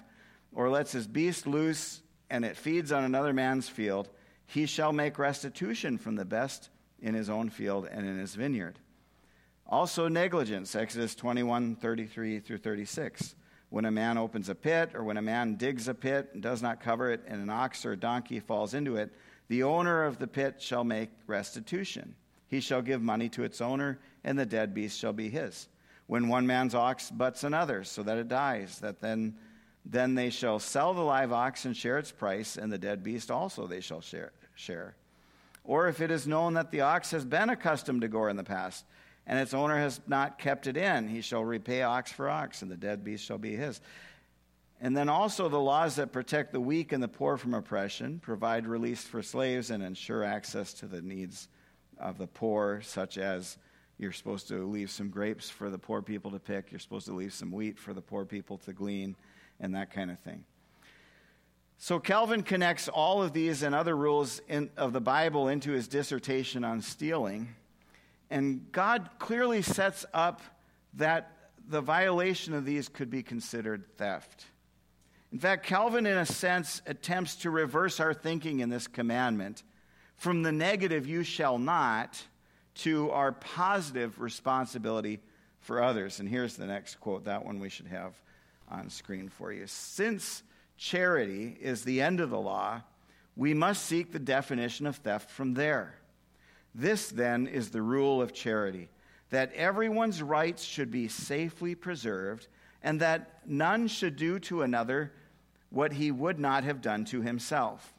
or 0.56 0.70
lets 0.70 0.92
his 0.92 1.06
beast 1.06 1.46
loose 1.46 2.02
and 2.30 2.44
it 2.44 2.58
feeds 2.58 2.92
on 2.92 3.04
another 3.04 3.34
man's 3.34 3.70
field, 3.70 4.10
he 4.48 4.66
shall 4.66 4.92
make 4.92 5.20
restitution 5.20 5.98
from 5.98 6.16
the 6.16 6.26
best 6.26 6.70
in 7.00 7.14
his 7.14 7.30
own 7.30 7.50
field 7.50 7.88
and 7.92 8.08
in 8.08 8.18
his 8.18 8.34
vineyard. 8.34 8.80
Also, 9.68 10.08
negligence, 10.08 10.76
Exodus 10.76 11.16
21 11.16 11.76
33 11.76 12.40
through 12.40 12.58
36. 12.58 13.36
When 13.70 13.86
a 13.86 13.92
man 13.92 14.18
opens 14.18 14.48
a 14.48 14.56
pit, 14.56 14.92
or 14.94 15.04
when 15.04 15.18
a 15.18 15.22
man 15.22 15.56
digs 15.56 15.88
a 15.88 15.94
pit 15.94 16.30
and 16.34 16.42
does 16.42 16.62
not 16.62 16.80
cover 16.80 17.12
it, 17.12 17.24
and 17.28 17.42
an 17.42 17.50
ox 17.50 17.86
or 17.86 17.94
a 17.94 17.98
donkey 17.98 18.40
falls 18.40 18.74
into 18.74 18.96
it, 18.96 19.12
the 19.48 19.64
owner 19.64 20.04
of 20.04 20.18
the 20.20 20.28
pit 20.28 20.62
shall 20.62 20.84
make 20.84 21.10
restitution. 21.28 22.16
He 22.48 22.60
shall 22.60 22.82
give 22.82 23.02
money 23.02 23.28
to 23.30 23.44
its 23.44 23.62
owner, 23.62 24.00
and 24.24 24.38
the 24.38 24.46
dead 24.46 24.74
beast 24.74 25.00
shall 25.00 25.14
be 25.14 25.30
his. 25.30 25.68
When 26.08 26.28
one 26.28 26.46
man's 26.46 26.76
ox 26.76 27.10
butts 27.10 27.44
another, 27.44 27.84
so 27.84 28.04
that 28.04 28.20
it 28.20 28.28
dies, 28.28 28.80
that 28.80 29.02
then, 29.02 29.36
then 29.86 30.16
they 30.16 30.30
shall 30.30 30.60
sell 30.60 30.94
the 30.94 31.02
live 31.02 31.32
ox 31.32 31.66
and 31.66 31.78
share 31.78 31.98
its 31.98 32.12
price, 32.12 32.58
and 32.58 32.72
the 32.72 32.78
dead 32.78 33.04
beast 33.04 33.30
also 33.30 33.68
they 33.68 33.82
shall 33.82 34.02
share. 34.02 34.32
share. 34.56 34.96
Or 35.64 35.88
if 35.88 36.02
it 36.02 36.12
is 36.12 36.28
known 36.28 36.56
that 36.56 36.72
the 36.72 36.82
ox 36.82 37.12
has 37.12 37.26
been 37.26 37.50
accustomed 37.50 38.02
to 38.02 38.08
gore 38.08 38.30
in 38.30 38.36
the 38.36 38.44
past, 38.44 38.86
and 39.28 39.40
its 39.40 39.54
owner 39.54 39.78
has 39.78 40.00
not 40.08 40.38
kept 40.38 40.68
it 40.68 40.78
in, 40.78 41.08
he 41.08 41.22
shall 41.22 41.44
repay 41.44 41.82
ox 41.82 42.12
for 42.12 42.30
ox, 42.30 42.62
and 42.62 42.70
the 42.70 42.78
dead 42.78 43.04
beast 43.04 43.26
shall 43.26 43.38
be 43.38 43.56
his. 43.56 43.82
And 44.82 44.96
then 44.96 45.10
also 45.10 45.50
the 45.50 45.60
laws 45.60 45.96
that 45.96 46.12
protect 46.12 46.52
the 46.52 46.60
weak 46.60 46.92
and 46.92 47.02
the 47.02 47.08
poor 47.08 47.38
from 47.38 47.54
oppression, 47.54 48.20
provide 48.20 48.68
release 48.68 49.04
for 49.04 49.24
slaves, 49.24 49.72
and 49.72 49.82
ensure 49.82 50.24
access 50.24 50.74
to 50.76 50.86
the 50.86 51.02
needs 51.02 51.48
of 52.00 52.18
the 52.18 52.28
poor, 52.28 52.82
such 52.82 53.18
as 53.18 53.58
you're 53.98 54.12
supposed 54.12 54.48
to 54.50 54.68
leave 54.68 54.92
some 54.92 55.10
grapes 55.10 55.50
for 55.50 55.70
the 55.70 55.78
poor 55.78 56.02
people 56.02 56.32
to 56.32 56.40
pick, 56.40 56.72
you're 56.72 56.80
supposed 56.80 57.06
to 57.08 57.14
leave 57.14 57.34
some 57.34 57.52
wheat 57.52 57.80
for 57.80 57.94
the 57.94 58.02
poor 58.02 58.26
people 58.26 58.58
to 58.60 58.74
glean, 58.74 59.16
and 59.60 59.76
that 59.76 59.92
kind 59.92 60.12
of 60.12 60.20
thing. 60.20 60.44
So 61.78 62.00
Calvin 62.00 62.44
connects 62.44 62.88
all 62.88 63.22
of 63.22 63.34
these 63.34 63.62
and 63.62 63.76
other 63.76 63.96
rules 63.96 64.42
in, 64.48 64.70
of 64.78 64.94
the 64.94 65.02
Bible 65.02 65.48
into 65.50 65.72
his 65.72 65.88
dissertation 65.88 66.64
on 66.64 66.82
stealing. 66.82 67.50
And 68.30 68.72
God 68.72 69.10
clearly 69.20 69.62
sets 69.62 70.06
up 70.14 70.42
that 70.96 71.32
the 71.68 71.82
violation 71.82 72.54
of 72.54 72.66
these 72.66 72.88
could 72.88 73.10
be 73.10 73.24
considered 73.24 73.84
theft. 73.98 74.46
In 75.32 75.40
fact, 75.40 75.66
Calvin, 75.66 76.06
in 76.06 76.18
a 76.18 76.26
sense, 76.26 76.82
attempts 76.86 77.36
to 77.38 77.50
reverse 77.50 78.00
our 78.00 78.14
thinking 78.14 78.62
in 78.62 78.70
this 78.70 78.88
commandment 78.88 79.64
from 80.16 80.44
the 80.44 80.52
negative, 80.52 81.06
you 81.06 81.24
shall 81.24 81.58
not, 81.58 82.24
to 82.76 83.12
our 83.12 83.34
positive 83.34 84.20
responsibility 84.22 85.20
for 85.60 85.84
others. 85.84 86.20
And 86.20 86.30
here's 86.30 86.56
the 86.56 86.66
next 86.66 86.96
quote, 87.02 87.26
that 87.26 87.46
one 87.46 87.60
we 87.60 87.70
should 87.70 87.88
have 87.88 88.14
on 88.70 88.90
screen 88.90 89.30
for 89.30 89.52
you. 89.52 89.68
Since 89.68 90.44
charity 90.78 91.58
is 91.60 91.84
the 91.84 92.02
end 92.02 92.20
of 92.20 92.30
the 92.30 92.40
law, 92.40 92.82
we 93.36 93.54
must 93.54 93.86
seek 93.86 94.12
the 94.12 94.20
definition 94.20 94.86
of 94.86 94.98
theft 94.98 95.30
from 95.30 95.54
there. 95.54 95.96
This, 96.74 97.10
then, 97.10 97.48
is 97.48 97.70
the 97.70 97.82
rule 97.82 98.22
of 98.22 98.34
charity 98.34 98.90
that 99.30 99.52
everyone's 99.54 100.22
rights 100.22 100.64
should 100.64 100.92
be 100.92 101.08
safely 101.08 101.76
preserved, 101.76 102.48
and 102.84 103.02
that 103.02 103.42
none 103.46 103.88
should 103.88 104.16
do 104.16 104.40
to 104.40 104.62
another 104.62 105.12
what 105.70 105.94
he 105.94 106.12
would 106.12 106.40
not 106.40 106.64
have 106.64 106.82
done 106.82 107.04
to 107.04 107.22
himself. 107.22 107.94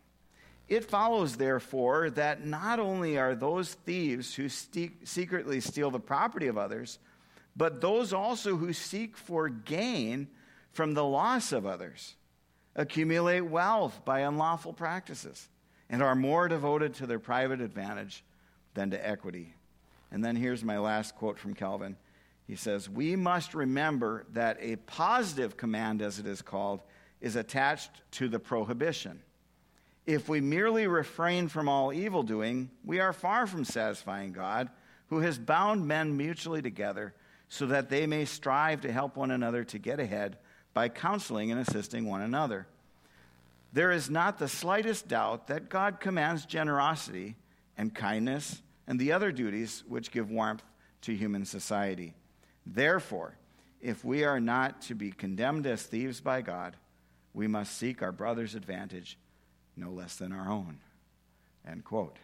It 0.69 0.85
follows, 0.85 1.37
therefore, 1.37 2.11
that 2.11 2.45
not 2.45 2.81
only 2.81 3.19
are 3.19 3.35
those 3.35 3.75
thieves 3.75 4.35
who 4.35 4.49
secretly 4.49 5.61
steal 5.61 5.91
the 5.91 6.01
property 6.01 6.47
of 6.47 6.59
others, 6.59 6.99
but 7.57 7.81
those 7.81 8.13
also 8.13 8.57
who 8.57 8.73
seek 8.73 9.17
for 9.17 9.49
gain 9.49 10.29
from 10.77 10.93
the 10.93 11.05
loss 11.05 11.53
of 11.53 11.65
others, 11.65 12.15
accumulate 12.77 13.41
wealth 13.41 14.05
by 14.05 14.21
unlawful 14.21 14.75
practices, 14.75 15.49
and 15.89 16.03
are 16.03 16.15
more 16.15 16.49
devoted 16.49 16.95
to 16.95 17.07
their 17.07 17.19
private 17.19 17.63
advantage 17.63 18.23
than 18.75 18.91
to 18.91 19.09
equity. 19.09 19.55
And 20.13 20.23
then 20.23 20.37
here's 20.37 20.63
my 20.63 20.79
last 20.79 21.17
quote 21.17 21.39
from 21.39 21.55
Calvin. 21.55 21.97
He 22.47 22.57
says, 22.57 22.91
We 22.91 23.17
must 23.17 23.55
remember 23.55 24.27
that 24.35 24.59
a 24.61 24.77
positive 24.77 25.57
command, 25.57 26.03
as 26.03 26.19
it 26.19 26.27
is 26.27 26.43
called, 26.43 26.83
is 27.23 27.37
attached 27.37 27.91
to 28.13 28.29
the 28.29 28.39
prohibition. 28.39 29.23
If 30.05 30.29
we 30.29 30.41
merely 30.41 30.87
refrain 30.87 31.49
from 31.49 31.69
all 31.69 31.93
evil 31.93 32.23
doing, 32.23 32.71
we 32.85 33.01
are 33.01 33.15
far 33.15 33.47
from 33.47 33.65
satisfying 33.65 34.33
God, 34.33 34.69
who 35.09 35.21
has 35.21 35.39
bound 35.39 35.89
men 35.89 36.17
mutually 36.17 36.61
together 36.61 37.15
so 37.49 37.67
that 37.67 37.89
they 37.89 38.07
may 38.07 38.27
strive 38.27 38.83
to 38.83 38.93
help 38.93 39.17
one 39.17 39.31
another 39.31 39.65
to 39.65 39.79
get 39.79 40.01
ahead 40.01 40.37
by 40.77 40.91
counseling 40.91 41.51
and 41.51 41.59
assisting 41.59 42.05
one 42.05 42.21
another. 42.21 42.67
There 43.73 43.91
is 43.91 44.11
not 44.11 44.39
the 44.39 44.47
slightest 44.47 45.09
doubt 45.09 45.47
that 45.47 45.71
God 45.71 46.01
commands 46.01 46.45
generosity 46.45 47.35
and 47.79 47.95
kindness 47.95 48.61
and 48.87 49.01
the 49.01 49.13
other 49.13 49.33
duties 49.33 49.85
which 49.89 50.11
give 50.11 50.31
warmth 50.31 50.63
to 51.01 51.17
human 51.17 51.47
society. 51.47 52.13
Therefore, 52.67 53.39
if 53.81 54.05
we 54.05 54.25
are 54.25 54.39
not 54.39 54.83
to 54.83 54.95
be 54.95 55.13
condemned 55.13 55.67
as 55.67 55.83
thieves 55.83 56.21
by 56.21 56.43
God, 56.43 56.77
we 57.33 57.47
must 57.47 57.79
seek 57.79 58.03
our 58.03 58.13
brother's 58.13 58.55
advantage 58.55 59.17
no 59.79 59.89
less 59.89 60.17
than 60.17 60.31
our 60.31 60.51
own. 60.51 60.77
End 61.67 61.85
quote. 61.85 62.19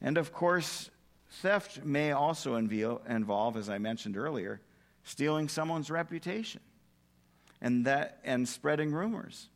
And 0.00 0.16
of 0.16 0.32
course, 0.32 0.88
theft 1.28 1.84
may 1.84 2.12
also 2.12 2.54
involve, 2.54 3.56
as 3.56 3.68
I 3.68 3.78
mentioned 3.78 4.16
earlier, 4.16 4.60
stealing 5.02 5.48
someone's 5.48 5.90
reputation 5.90 6.60
and, 7.62 7.86
that, 7.86 8.18
and 8.24 8.46
spreading 8.46 8.92
rumors. 8.92 9.48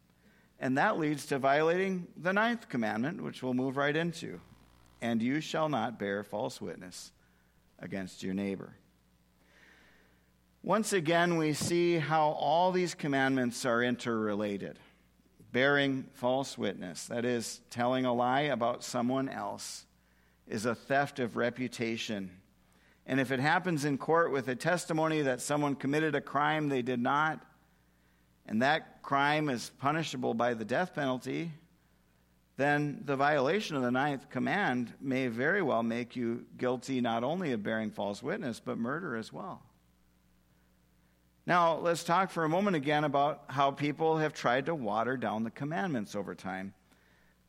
And 0.59 0.79
that 0.79 0.99
leads 0.99 1.27
to 1.27 1.39
violating 1.39 2.07
the 2.17 2.33
ninth 2.33 2.71
commandment, 2.71 3.23
which 3.23 3.43
we'll 3.43 3.53
move 3.53 3.77
right 3.77 3.95
into 3.95 4.41
and 5.01 5.23
you 5.23 5.41
shall 5.41 5.69
not 5.69 5.99
bear 5.99 6.23
false 6.23 6.61
witness 6.61 7.13
against 7.79 8.23
your 8.23 8.35
neighbor. 8.35 8.75
Once 10.63 10.93
again, 10.93 11.37
we 11.37 11.53
see 11.53 11.99
how 11.99 12.31
all 12.31 12.73
these 12.73 12.95
commandments 12.95 13.65
are 13.65 13.83
interrelated. 13.83 14.79
Bearing 15.53 16.07
false 16.15 16.59
witness, 16.59 17.07
that 17.07 17.25
is, 17.25 17.61
telling 17.71 18.05
a 18.05 18.13
lie 18.13 18.43
about 18.43 18.83
someone 18.83 19.29
else, 19.29 19.87
is 20.49 20.67
a 20.67 20.75
theft 20.75 21.21
of 21.21 21.37
reputation. 21.37 22.31
And 23.07 23.21
if 23.21 23.31
it 23.31 23.39
happens 23.39 23.85
in 23.85 23.97
court 23.97 24.33
with 24.33 24.49
a 24.49 24.57
testimony 24.57 25.23
that 25.23 25.41
someone 25.41 25.77
committed 25.77 26.15
a 26.15 26.21
crime 26.21 26.69
they 26.69 26.83
did 26.83 27.01
not, 27.01 27.41
and 28.49 28.63
that 28.63 29.03
crime 29.03 29.49
is 29.49 29.71
punishable 29.79 30.35
by 30.35 30.55
the 30.55 30.65
death 30.65 30.95
penalty, 30.95 31.53
then 32.57 33.03
the 33.05 33.17
violation 33.17 33.77
of 33.77 33.83
the 33.83 33.91
ninth 33.91 34.31
command 34.31 34.93
may 35.01 35.27
very 35.27 35.63
well 35.63 35.83
make 35.83 36.17
you 36.17 36.47
guilty 36.57 37.01
not 37.01 37.23
only 37.23 37.53
of 37.53 37.63
bearing 37.63 37.91
false 37.91 38.23
witness, 38.23 38.61
but 38.61 38.79
murder 38.79 39.17
as 39.17 39.33
well. 39.33 39.63
Now, 41.47 41.77
let's 41.77 42.03
talk 42.03 42.31
for 42.31 42.45
a 42.45 42.49
moment 42.49 42.77
again 42.77 43.05
about 43.05 43.45
how 43.49 43.71
people 43.71 44.19
have 44.19 44.33
tried 44.33 44.67
to 44.67 44.75
water 44.75 45.17
down 45.17 45.45
the 45.45 45.51
commandments 45.51 46.17
over 46.17 46.35
time, 46.35 46.75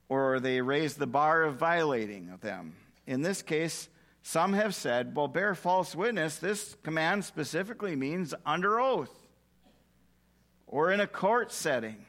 or 0.09 0.39
they 0.39 0.61
raise 0.61 0.95
the 0.95 1.07
bar 1.07 1.43
of 1.43 1.55
violating 1.55 2.31
them. 2.41 2.75
In 3.07 3.21
this 3.21 3.41
case, 3.41 3.89
some 4.21 4.53
have 4.53 4.75
said, 4.75 5.15
well, 5.15 5.27
bear 5.27 5.55
false 5.55 5.95
witness, 5.95 6.37
this 6.37 6.75
command 6.83 7.23
specifically 7.23 7.95
means 7.95 8.33
under 8.45 8.79
oath 8.79 9.26
or 10.67 10.91
in 10.91 10.99
a 10.99 11.07
court 11.07 11.51
setting. 11.51 12.05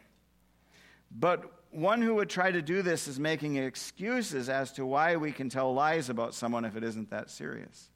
But 1.11 1.51
one 1.71 2.03
who 2.03 2.17
would 2.17 2.29
try 2.29 2.51
to 2.51 2.63
do 2.63 2.83
this 2.83 3.09
is 3.09 3.19
making 3.19 3.57
excuses 3.57 4.49
as 4.49 4.73
to 4.73 4.85
why 4.85 5.17
we 5.17 5.33
can 5.33 5.49
tell 5.49 5.73
lies 5.73 6.11
about 6.11 6.35
someone 6.35 6.65
if 6.65 6.77
it 6.77 6.85
isn't 6.85 7.11
that 7.11 7.31
serious. 7.31 7.91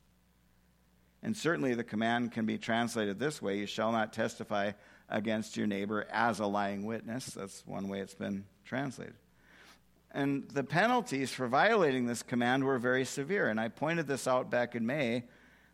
And 1.22 1.36
certainly 1.36 1.74
the 1.74 1.84
command 1.84 2.32
can 2.32 2.46
be 2.46 2.58
translated 2.58 3.18
this 3.18 3.40
way 3.40 3.58
you 3.58 3.66
shall 3.66 3.92
not 3.92 4.12
testify 4.12 4.72
against 5.08 5.56
your 5.56 5.66
neighbor 5.66 6.06
as 6.10 6.40
a 6.40 6.46
lying 6.46 6.84
witness. 6.84 7.26
That's 7.26 7.62
one 7.66 7.88
way 7.88 8.00
it's 8.00 8.14
been 8.14 8.44
translated. 8.64 9.14
And 10.10 10.48
the 10.50 10.64
penalties 10.64 11.32
for 11.32 11.48
violating 11.48 12.06
this 12.06 12.22
command 12.22 12.64
were 12.64 12.78
very 12.78 13.04
severe. 13.04 13.48
And 13.48 13.58
I 13.60 13.68
pointed 13.68 14.06
this 14.06 14.26
out 14.26 14.50
back 14.50 14.74
in 14.74 14.84
May 14.84 15.24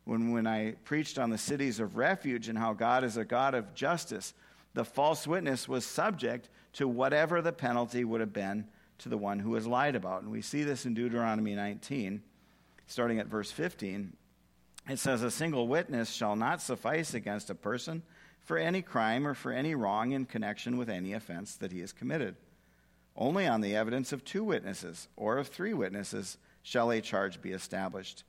when, 0.04 0.32
when 0.32 0.46
I 0.46 0.72
preached 0.84 1.18
on 1.18 1.30
the 1.30 1.38
cities 1.38 1.80
of 1.80 1.96
refuge 1.96 2.48
and 2.48 2.56
how 2.56 2.72
God 2.72 3.02
is 3.02 3.16
a 3.16 3.24
God 3.24 3.54
of 3.54 3.74
justice. 3.74 4.34
The 4.74 4.84
false 4.84 5.26
witness 5.26 5.68
was 5.68 5.84
subject 5.84 6.48
to 6.74 6.86
whatever 6.86 7.42
the 7.42 7.52
penalty 7.52 8.04
would 8.04 8.20
have 8.20 8.32
been 8.32 8.66
to 8.98 9.08
the 9.08 9.18
one 9.18 9.38
who 9.38 9.50
was 9.50 9.66
lied 9.66 9.94
about. 9.94 10.22
And 10.22 10.30
we 10.30 10.42
see 10.42 10.62
this 10.62 10.84
in 10.84 10.94
Deuteronomy 10.94 11.54
19, 11.54 12.22
starting 12.86 13.18
at 13.18 13.26
verse 13.26 13.50
15. 13.50 14.12
It 14.88 14.98
says, 14.98 15.22
A 15.22 15.30
single 15.30 15.68
witness 15.68 16.10
shall 16.10 16.36
not 16.36 16.62
suffice 16.62 17.14
against 17.14 17.50
a 17.50 17.54
person 17.54 18.02
for 18.42 18.56
any 18.56 18.82
crime 18.82 19.26
or 19.26 19.34
for 19.34 19.52
any 19.52 19.74
wrong 19.74 20.12
in 20.12 20.24
connection 20.24 20.78
with 20.78 20.88
any 20.88 21.12
offense 21.12 21.54
that 21.56 21.72
he 21.72 21.80
has 21.80 21.92
committed. 21.92 22.36
Only 23.14 23.46
on 23.46 23.60
the 23.60 23.76
evidence 23.76 24.12
of 24.12 24.24
two 24.24 24.44
witnesses 24.44 25.08
or 25.16 25.38
of 25.38 25.48
three 25.48 25.74
witnesses 25.74 26.38
shall 26.62 26.90
a 26.90 27.00
charge 27.00 27.42
be 27.42 27.52
established. 27.52 28.24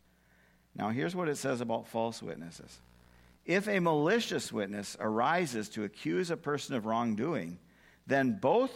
Now, 0.75 0.89
here's 0.89 1.15
what 1.15 1.29
it 1.29 1.37
says 1.37 1.61
about 1.61 1.87
false 1.87 2.21
witnesses. 2.21 2.79
If 3.49 3.67
a 3.67 3.79
malicious 3.79 4.53
witness 4.53 4.95
arises 4.99 5.69
to 5.69 5.83
accuse 5.83 6.29
a 6.29 6.37
person 6.37 6.75
of 6.75 6.85
wrongdoing, 6.85 7.57
then 8.05 8.37
both 8.39 8.69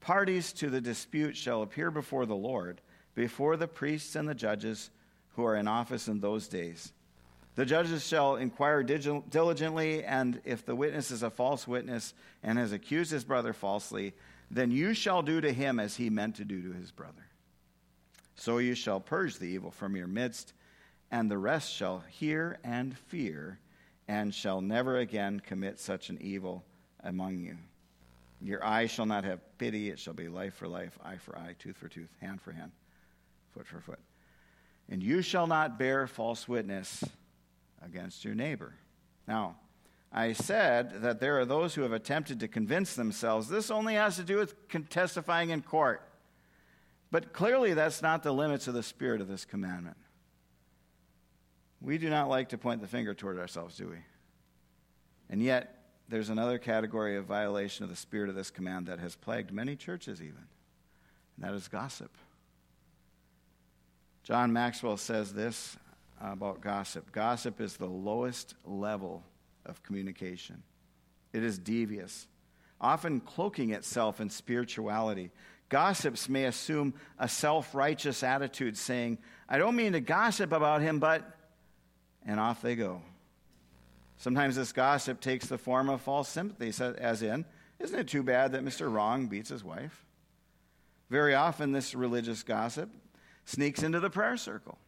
parties 0.00 0.54
to 0.54 0.70
the 0.70 0.80
dispute 0.80 1.36
shall 1.36 1.60
appear 1.60 1.90
before 1.90 2.24
the 2.24 2.34
Lord, 2.34 2.80
before 3.14 3.58
the 3.58 3.68
priests 3.68 4.16
and 4.16 4.26
the 4.26 4.34
judges 4.34 4.88
who 5.36 5.44
are 5.44 5.56
in 5.56 5.68
office 5.68 6.08
in 6.08 6.20
those 6.20 6.48
days. 6.48 6.90
The 7.56 7.66
judges 7.66 8.06
shall 8.06 8.36
inquire 8.36 8.82
diligently, 8.82 10.02
and 10.02 10.40
if 10.46 10.64
the 10.64 10.74
witness 10.74 11.10
is 11.10 11.22
a 11.22 11.28
false 11.28 11.68
witness 11.68 12.14
and 12.42 12.56
has 12.56 12.72
accused 12.72 13.10
his 13.10 13.24
brother 13.24 13.52
falsely, 13.52 14.14
then 14.50 14.70
you 14.70 14.94
shall 14.94 15.20
do 15.20 15.42
to 15.42 15.52
him 15.52 15.78
as 15.78 15.96
he 15.96 16.08
meant 16.08 16.36
to 16.36 16.46
do 16.46 16.62
to 16.62 16.72
his 16.72 16.90
brother. 16.92 17.26
So 18.36 18.56
you 18.56 18.74
shall 18.74 19.00
purge 19.00 19.36
the 19.36 19.48
evil 19.48 19.70
from 19.70 19.96
your 19.96 20.06
midst, 20.06 20.54
and 21.10 21.30
the 21.30 21.36
rest 21.36 21.70
shall 21.70 22.04
hear 22.08 22.58
and 22.64 22.96
fear, 22.96 23.58
and 24.08 24.34
shall 24.34 24.60
never 24.60 24.98
again 24.98 25.40
commit 25.40 25.78
such 25.78 26.10
an 26.10 26.18
evil 26.20 26.64
among 27.02 27.38
you. 27.38 27.56
Your 28.40 28.64
eye 28.64 28.86
shall 28.86 29.06
not 29.06 29.24
have 29.24 29.40
pity, 29.58 29.90
it 29.90 29.98
shall 29.98 30.14
be 30.14 30.28
life 30.28 30.54
for 30.54 30.68
life, 30.68 30.98
eye 31.02 31.16
for 31.16 31.38
eye, 31.38 31.54
tooth 31.58 31.76
for 31.76 31.88
tooth, 31.88 32.10
hand 32.20 32.42
for 32.42 32.52
hand, 32.52 32.72
foot 33.52 33.66
for 33.66 33.80
foot. 33.80 34.00
And 34.90 35.02
you 35.02 35.22
shall 35.22 35.46
not 35.46 35.78
bear 35.78 36.06
false 36.06 36.46
witness 36.46 37.02
against 37.82 38.24
your 38.24 38.34
neighbor. 38.34 38.74
Now, 39.26 39.56
I 40.12 40.32
said 40.32 41.02
that 41.02 41.20
there 41.20 41.40
are 41.40 41.44
those 41.44 41.74
who 41.74 41.82
have 41.82 41.92
attempted 41.92 42.40
to 42.40 42.48
convince 42.48 42.94
themselves 42.94 43.48
this 43.48 43.70
only 43.70 43.94
has 43.94 44.16
to 44.16 44.22
do 44.22 44.36
with 44.36 44.54
testifying 44.90 45.50
in 45.50 45.62
court. 45.62 46.06
But 47.10 47.32
clearly, 47.32 47.74
that's 47.74 48.02
not 48.02 48.22
the 48.22 48.32
limits 48.32 48.68
of 48.68 48.74
the 48.74 48.82
spirit 48.82 49.20
of 49.20 49.28
this 49.28 49.44
commandment. 49.44 49.96
We 51.84 51.98
do 51.98 52.08
not 52.08 52.30
like 52.30 52.48
to 52.48 52.58
point 52.58 52.80
the 52.80 52.88
finger 52.88 53.12
toward 53.12 53.38
ourselves, 53.38 53.76
do 53.76 53.88
we? 53.88 53.98
And 55.28 55.42
yet, 55.42 55.82
there's 56.08 56.30
another 56.30 56.56
category 56.56 57.16
of 57.16 57.26
violation 57.26 57.84
of 57.84 57.90
the 57.90 57.96
spirit 57.96 58.30
of 58.30 58.34
this 58.34 58.50
command 58.50 58.86
that 58.86 59.00
has 59.00 59.16
plagued 59.16 59.52
many 59.52 59.76
churches, 59.76 60.22
even, 60.22 60.46
and 61.36 61.44
that 61.44 61.52
is 61.52 61.68
gossip. 61.68 62.10
John 64.22 64.50
Maxwell 64.50 64.96
says 64.96 65.34
this 65.34 65.76
about 66.20 66.62
gossip 66.62 67.12
gossip 67.12 67.60
is 67.60 67.76
the 67.76 67.86
lowest 67.86 68.54
level 68.64 69.22
of 69.66 69.82
communication, 69.82 70.62
it 71.34 71.42
is 71.42 71.58
devious, 71.58 72.28
often 72.80 73.20
cloaking 73.20 73.70
itself 73.70 74.22
in 74.22 74.30
spirituality. 74.30 75.30
Gossips 75.68 76.28
may 76.30 76.44
assume 76.44 76.94
a 77.18 77.28
self 77.28 77.74
righteous 77.74 78.22
attitude, 78.22 78.78
saying, 78.78 79.18
I 79.50 79.58
don't 79.58 79.76
mean 79.76 79.92
to 79.92 80.00
gossip 80.00 80.50
about 80.50 80.80
him, 80.80 80.98
but. 80.98 81.33
And 82.26 82.40
off 82.40 82.62
they 82.62 82.74
go. 82.74 83.02
Sometimes 84.16 84.56
this 84.56 84.72
gossip 84.72 85.20
takes 85.20 85.46
the 85.46 85.58
form 85.58 85.88
of 85.88 86.00
false 86.00 86.28
sympathy, 86.28 86.72
as 86.98 87.22
in, 87.22 87.44
Isn't 87.78 87.98
it 87.98 88.08
too 88.08 88.22
bad 88.22 88.52
that 88.52 88.64
Mr. 88.64 88.92
Wrong 88.92 89.26
beats 89.26 89.50
his 89.50 89.64
wife? 89.64 90.04
Very 91.10 91.34
often, 91.34 91.72
this 91.72 91.94
religious 91.94 92.42
gossip 92.42 92.90
sneaks 93.44 93.82
into 93.82 94.00
the 94.00 94.10
prayer 94.10 94.36
circle. 94.36 94.78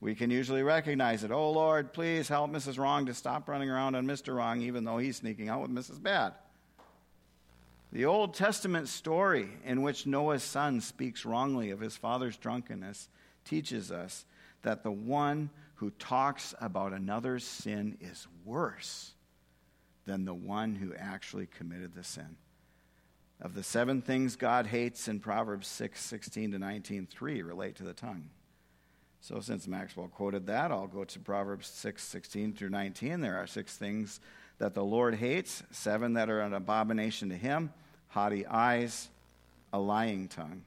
We 0.00 0.14
can 0.14 0.30
usually 0.30 0.62
recognize 0.62 1.24
it. 1.24 1.30
Oh, 1.30 1.50
Lord, 1.50 1.92
please 1.92 2.28
help 2.28 2.50
Mrs. 2.50 2.78
Wrong 2.78 3.06
to 3.06 3.14
stop 3.14 3.48
running 3.48 3.70
around 3.70 3.94
on 3.94 4.06
Mr. 4.06 4.34
Wrong, 4.34 4.60
even 4.60 4.84
though 4.84 4.98
he's 4.98 5.16
sneaking 5.16 5.48
out 5.48 5.62
with 5.62 5.70
Mrs. 5.70 6.02
Bad. 6.02 6.34
The 7.92 8.04
Old 8.04 8.34
Testament 8.34 8.88
story 8.88 9.48
in 9.64 9.80
which 9.80 10.06
Noah's 10.06 10.42
son 10.42 10.82
speaks 10.82 11.24
wrongly 11.24 11.70
of 11.70 11.80
his 11.80 11.96
father's 11.96 12.36
drunkenness 12.36 13.08
teaches 13.44 13.90
us 13.90 14.26
that 14.62 14.82
the 14.82 14.90
one 14.90 15.48
who 15.76 15.90
talks 15.90 16.54
about 16.60 16.92
another's 16.92 17.44
sin 17.44 17.96
is 18.00 18.26
worse 18.44 19.12
than 20.06 20.24
the 20.24 20.34
one 20.34 20.74
who 20.74 20.94
actually 20.94 21.46
committed 21.46 21.94
the 21.94 22.04
sin. 22.04 22.36
Of 23.40 23.54
the 23.54 23.62
seven 23.62 24.00
things 24.00 24.36
God 24.36 24.66
hates 24.66 25.08
in 25.08 25.20
Proverbs 25.20 25.66
6 25.68 26.00
16 26.00 26.52
to 26.52 26.58
19, 26.58 27.06
three 27.06 27.42
relate 27.42 27.76
to 27.76 27.84
the 27.84 27.92
tongue. 27.92 28.30
So, 29.20 29.40
since 29.40 29.66
Maxwell 29.66 30.08
quoted 30.08 30.46
that, 30.46 30.70
I'll 30.70 30.86
go 30.86 31.04
to 31.04 31.18
Proverbs 31.18 31.66
6 31.66 32.02
16 32.02 32.54
through 32.54 32.70
19. 32.70 33.20
There 33.20 33.36
are 33.36 33.46
six 33.46 33.76
things 33.76 34.20
that 34.58 34.72
the 34.72 34.84
Lord 34.84 35.16
hates, 35.16 35.62
seven 35.70 36.14
that 36.14 36.30
are 36.30 36.40
an 36.40 36.54
abomination 36.54 37.28
to 37.28 37.36
him 37.36 37.72
haughty 38.08 38.46
eyes, 38.46 39.10
a 39.74 39.78
lying 39.78 40.26
tongue, 40.26 40.62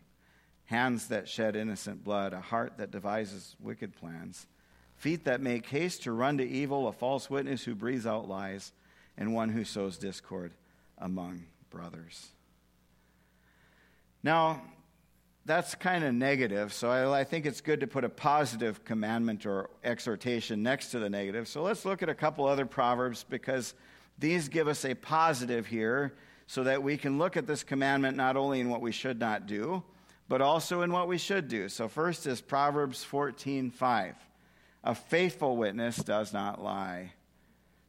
hands 0.65 1.07
that 1.07 1.27
shed 1.27 1.55
innocent 1.55 2.03
blood, 2.03 2.31
a 2.31 2.39
heart 2.39 2.77
that 2.77 2.91
devises 2.91 3.55
wicked 3.59 3.95
plans, 3.95 4.45
feet 4.99 5.25
that 5.25 5.41
make 5.41 5.65
haste 5.67 6.03
to 6.03 6.11
run 6.11 6.37
to 6.37 6.47
evil, 6.47 6.87
a 6.87 6.91
false 6.91 7.29
witness 7.29 7.63
who 7.63 7.73
breathes 7.73 8.05
out 8.05 8.27
lies, 8.27 8.73
and 9.17 9.33
one 9.33 9.49
who 9.49 9.63
sows 9.63 9.97
discord 9.97 10.51
among 10.97 11.45
brothers. 11.69 12.27
Now, 14.21 14.61
that's 15.45 15.73
kind 15.73 16.03
of 16.03 16.13
negative, 16.13 16.73
so 16.73 16.91
I, 16.91 17.21
I, 17.21 17.23
think 17.23 17.45
it's 17.45 17.61
good 17.61 17.79
to 17.79 17.87
put 17.87 18.03
a 18.03 18.09
positive 18.09 18.83
commandment 18.83 19.45
or 19.45 19.69
exhortation 19.83 20.61
next 20.61 20.91
to 20.91 20.99
the 20.99 21.09
negative. 21.09 21.47
So 21.47 21.63
let's 21.63 21.85
look 21.85 22.03
at 22.03 22.09
a 22.09 22.13
couple 22.13 22.45
other 22.45 22.65
proverbs 22.65 23.25
because 23.27 23.73
these 24.19 24.49
give 24.49 24.67
us 24.67 24.83
a 24.83 24.93
positive 24.93 25.65
here 25.65 26.13
so 26.45 26.63
that 26.65 26.83
we 26.83 26.97
can 26.97 27.17
look 27.17 27.37
at 27.37 27.47
this 27.47 27.63
commandment 27.63 28.17
not 28.17 28.35
only 28.35 28.59
in 28.59 28.69
what 28.69 28.81
we 28.81 28.91
should 28.91 29.19
not 29.19 29.47
do, 29.47 29.81
but 30.27 30.41
also 30.41 30.81
in 30.81 30.91
what 30.91 31.07
we 31.07 31.17
should 31.17 31.47
do. 31.47 31.69
So 31.69 31.87
first 31.87 32.27
is 32.27 32.41
Proverbs 32.41 33.03
14:5. 33.09 34.15
A 34.83 34.95
faithful 34.95 35.57
witness 35.57 35.97
does 35.97 36.33
not 36.33 36.61
lie. 36.61 37.13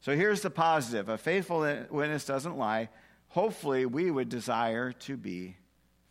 So 0.01 0.17
here's 0.17 0.43
the 0.43 0.51
positive. 0.51 1.09
A 1.09 1.19
faithful 1.19 1.61
witness 1.91 2.25
doesn't 2.25 2.57
lie. 2.57 2.89
Hopefully, 3.29 3.87
we 3.87 4.11
would 4.11 4.29
desire 4.29 4.93
to 4.93 5.17
be 5.17 5.57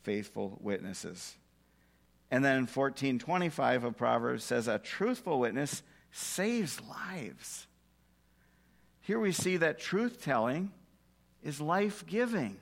faithful 0.03 0.57
witnesses. 0.61 1.35
And 2.31 2.45
then 2.45 2.61
1425 2.61 3.83
of 3.83 3.97
Proverbs 3.97 4.43
says, 4.43 4.67
A 4.67 4.79
truthful 4.79 5.39
witness 5.39 5.81
saves 6.11 6.79
lives. 6.81 7.67
Here 9.01 9.19
we 9.19 9.31
see 9.31 9.57
that 9.57 9.79
truth 9.79 10.21
telling 10.23 10.71
is 11.43 11.59
life 11.59 12.05
giving. 12.05 12.57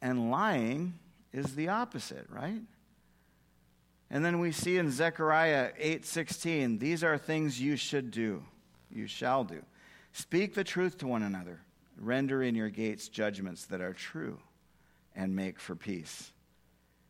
And 0.00 0.30
lying 0.30 0.94
is 1.32 1.56
the 1.56 1.68
opposite, 1.68 2.26
right? 2.30 2.62
And 4.10 4.24
then 4.24 4.38
we 4.38 4.52
see 4.52 4.78
in 4.78 4.90
Zechariah 4.90 5.72
8:16, 5.76 6.78
these 6.78 7.04
are 7.04 7.18
things 7.18 7.60
you 7.60 7.76
should 7.76 8.10
do. 8.10 8.44
You 8.90 9.06
shall 9.06 9.44
do. 9.44 9.62
Speak 10.12 10.54
the 10.54 10.64
truth 10.64 10.98
to 10.98 11.06
one 11.06 11.22
another. 11.22 11.60
Render 11.98 12.42
in 12.42 12.54
your 12.54 12.70
gates 12.70 13.08
judgments 13.08 13.66
that 13.66 13.80
are 13.80 13.92
true 13.92 14.38
and 15.14 15.36
make 15.36 15.58
for 15.58 15.74
peace. 15.74 16.32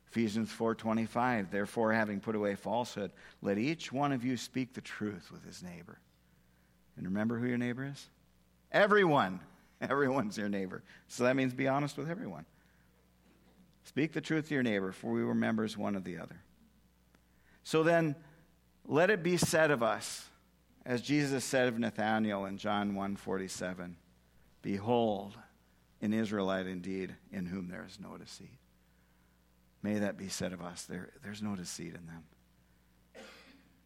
Ephesians 0.08 0.50
4:25 0.50 1.50
Therefore 1.50 1.92
having 1.92 2.20
put 2.20 2.34
away 2.34 2.56
falsehood 2.56 3.12
let 3.42 3.58
each 3.58 3.92
one 3.92 4.12
of 4.12 4.24
you 4.24 4.37
speak 4.37 4.74
the 4.74 4.80
truth 4.80 5.30
with 5.30 5.44
his 5.44 5.62
neighbor. 5.62 6.00
And 6.96 7.06
remember 7.06 7.38
who 7.38 7.46
your 7.46 7.58
neighbor 7.58 7.84
is? 7.84 8.08
Everyone. 8.72 9.40
Everyone's 9.80 10.37
your 10.37 10.48
neighbor. 10.48 10.82
So 11.06 11.22
that 11.24 11.37
means 11.37 11.54
be 11.54 11.68
honest 11.68 11.96
with 11.96 12.11
everyone. 12.11 12.46
Speak 13.84 14.12
the 14.12 14.20
truth 14.20 14.48
to 14.48 14.54
your 14.54 14.64
neighbor 14.64 14.90
for 14.90 15.12
we 15.12 15.22
were 15.22 15.34
members 15.34 15.76
one 15.76 15.94
of 15.94 16.02
the 16.02 16.18
other. 16.18 16.42
So 17.68 17.83
then 17.83 18.16
let 18.87 19.11
it 19.11 19.22
be 19.22 19.37
said 19.37 19.70
of 19.70 19.83
us 19.83 20.26
as 20.87 21.02
Jesus 21.02 21.44
said 21.44 21.68
of 21.68 21.78
Nathanael 21.78 22.46
in 22.46 22.57
John 22.57 22.94
1:47 22.94 23.96
Behold 24.62 25.37
an 26.00 26.14
Israelite 26.14 26.66
indeed 26.66 27.14
in 27.31 27.44
whom 27.44 27.68
there 27.68 27.85
is 27.85 28.00
no 28.00 28.16
deceit. 28.16 28.59
May 29.83 29.98
that 29.98 30.16
be 30.16 30.28
said 30.31 30.54
of 30.54 30.62
us. 30.62 30.85
There, 30.85 31.11
there's 31.22 31.42
no 31.42 31.57
deceit 31.57 31.94
in 31.94 32.07
them. 32.07 32.24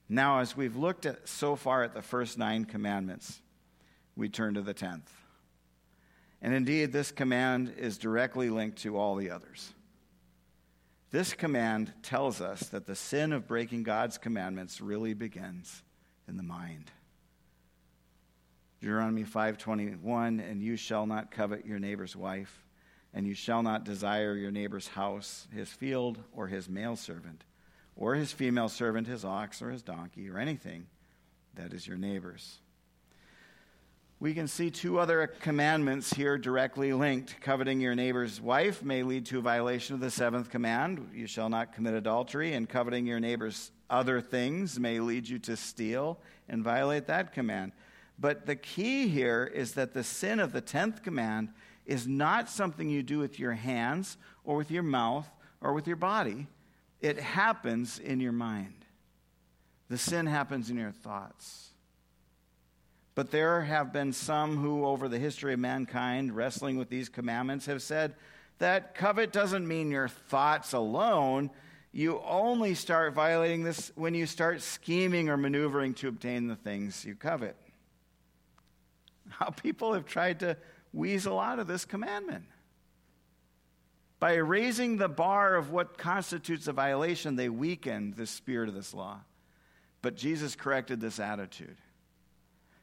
Now, 0.09 0.39
as 0.39 0.57
we've 0.57 0.77
looked 0.77 1.05
at 1.05 1.27
so 1.27 1.57
far 1.57 1.83
at 1.83 1.93
the 1.93 2.03
first 2.03 2.39
nine 2.39 2.67
commandments, 2.67 3.43
we 4.15 4.29
turn 4.29 4.55
to 4.55 4.63
the 4.63 4.75
tenth. 4.75 5.13
And 6.41 6.55
indeed, 6.55 6.93
this 6.93 7.11
command 7.11 7.75
is 7.77 7.99
directly 7.99 8.49
linked 8.49 8.79
to 8.83 8.97
all 8.97 9.17
the 9.17 9.31
others. 9.31 9.73
This 11.13 11.35
command 11.35 11.93
tells 12.03 12.41
us 12.41 12.69
that 12.71 12.87
the 12.87 12.97
sin 12.97 13.35
of 13.35 13.47
breaking 13.47 13.83
God's 13.83 14.17
commandments 14.17 14.81
really 14.81 15.13
begins 15.13 15.83
in 16.27 16.39
the 16.39 16.43
mind. 16.43 16.91
Deuteronomy 18.81 19.25
5:21 19.25 20.41
and 20.41 20.63
you 20.63 20.75
shall 20.75 21.07
not 21.07 21.31
covet 21.31 21.67
your 21.67 21.79
neighbor's 21.79 22.17
wife 22.17 22.65
and 23.13 23.27
you 23.27 23.35
shall 23.35 23.63
not 23.63 23.85
desire 23.85 24.35
your 24.35 24.51
neighbor's 24.51 24.89
house, 24.89 25.47
his 25.53 25.71
field, 25.71 26.25
or 26.33 26.47
his 26.47 26.67
male 26.67 26.97
servant, 26.97 27.45
or 27.95 28.15
his 28.15 28.33
female 28.33 28.71
servant, 28.71 29.07
his 29.07 29.23
ox, 29.23 29.61
or 29.61 29.71
his 29.71 29.83
donkey, 29.83 30.31
or 30.31 30.39
anything 30.39 30.87
that 31.55 31.75
is 31.75 31.87
your 31.87 31.99
neighbor's. 31.99 32.62
We 34.23 34.35
can 34.35 34.47
see 34.47 34.71
two 34.71 35.01
other 35.01 35.27
commandments 35.27 36.13
here 36.13 36.39
directly 36.39 36.93
linked. 36.93 37.41
Coveting 37.41 37.81
your 37.81 37.97
neighbor's 37.97 38.41
wife 38.41 38.81
may 38.81 39.03
lead 39.03 39.27
to 39.27 39.41
a 39.41 39.43
violation 39.43 39.97
of 39.97 40.01
the 40.01 40.13
seventh 40.13 40.49
command 40.49 41.11
you 41.13 41.27
shall 41.27 41.49
not 41.49 41.73
commit 41.73 41.95
adultery, 41.95 42.55
and 42.55 42.69
coveting 42.69 43.05
your 43.05 43.19
neighbor's 43.19 43.73
other 43.91 44.21
things 44.21 44.79
may 44.79 45.01
lead 45.01 45.29
you 45.29 45.41
to 45.41 45.57
steal 45.57 46.21
and 46.49 46.63
violate 46.63 47.09
that 47.09 47.33
command. 47.33 47.73
But 48.17 48.47
the 48.47 48.55
key 48.55 49.09
here 49.09 49.51
is 49.53 49.73
that 49.73 49.93
the 49.93 50.05
sin 50.05 50.39
of 50.39 50.53
the 50.53 50.61
tenth 50.61 51.03
command 51.03 51.49
is 51.85 52.07
not 52.07 52.49
something 52.49 52.89
you 52.89 53.03
do 53.03 53.19
with 53.19 53.41
your 53.41 53.55
hands 53.55 54.19
or 54.45 54.55
with 54.55 54.71
your 54.71 54.85
mouth 54.85 55.29
or 55.61 55.73
with 55.73 55.89
your 55.89 55.97
body, 55.97 56.47
it 57.01 57.19
happens 57.19 57.99
in 57.99 58.21
your 58.21 58.31
mind. 58.31 58.85
The 59.89 59.99
sin 59.99 60.27
happens 60.27 60.71
in 60.71 60.77
your 60.77 60.93
thoughts. 60.93 61.72
But 63.15 63.31
there 63.31 63.63
have 63.63 63.93
been 63.93 64.13
some 64.13 64.57
who, 64.57 64.87
over 64.87 65.09
the 65.09 65.19
history 65.19 65.53
of 65.53 65.61
mankind, 65.61 66.35
wrestling 66.35 66.79
with 66.79 66.89
these 66.89 67.09
commandments, 67.09 67.67
have 67.67 67.83
said 67.83 68.15
that 68.59 68.95
covet 68.95 69.33
doesn't 69.33 69.69
mean 69.69 69.91
your 69.91 70.09
thoughts 70.09 70.73
alone. 70.73 71.51
You 71.93 72.23
only 72.27 72.75
start 72.75 73.13
violating 73.13 73.65
this 73.65 73.93
when 73.97 74.15
you 74.15 74.25
start 74.25 74.63
scheming 74.63 75.29
or 75.29 75.37
maneuvering 75.37 75.95
to 75.95 76.09
obtain 76.09 76.47
the 76.47 76.57
things 76.57 77.05
you 77.05 77.15
covet. 77.15 77.57
How 79.29 79.51
people 79.51 79.93
have 79.93 80.07
tried 80.07 80.41
to 80.41 80.57
weasel 80.93 81.39
out 81.39 81.59
of 81.59 81.67
this 81.67 81.85
commandment. 81.85 82.45
By 84.21 84.35
raising 84.35 84.97
the 84.97 85.09
bar 85.09 85.57
of 85.57 85.71
what 85.71 85.99
constitutes 85.99 86.69
a 86.69 86.73
violation, 86.73 87.37
they 87.37 87.49
weakened 87.49 88.15
the 88.15 88.27
spirit 88.27 88.69
of 88.69 88.75
this 88.75 88.95
law. 88.95 89.21
But 90.01 90.17
Jesus 90.17 90.55
corrected 90.55 91.01
this 91.01 91.19
attitude. 91.19 91.77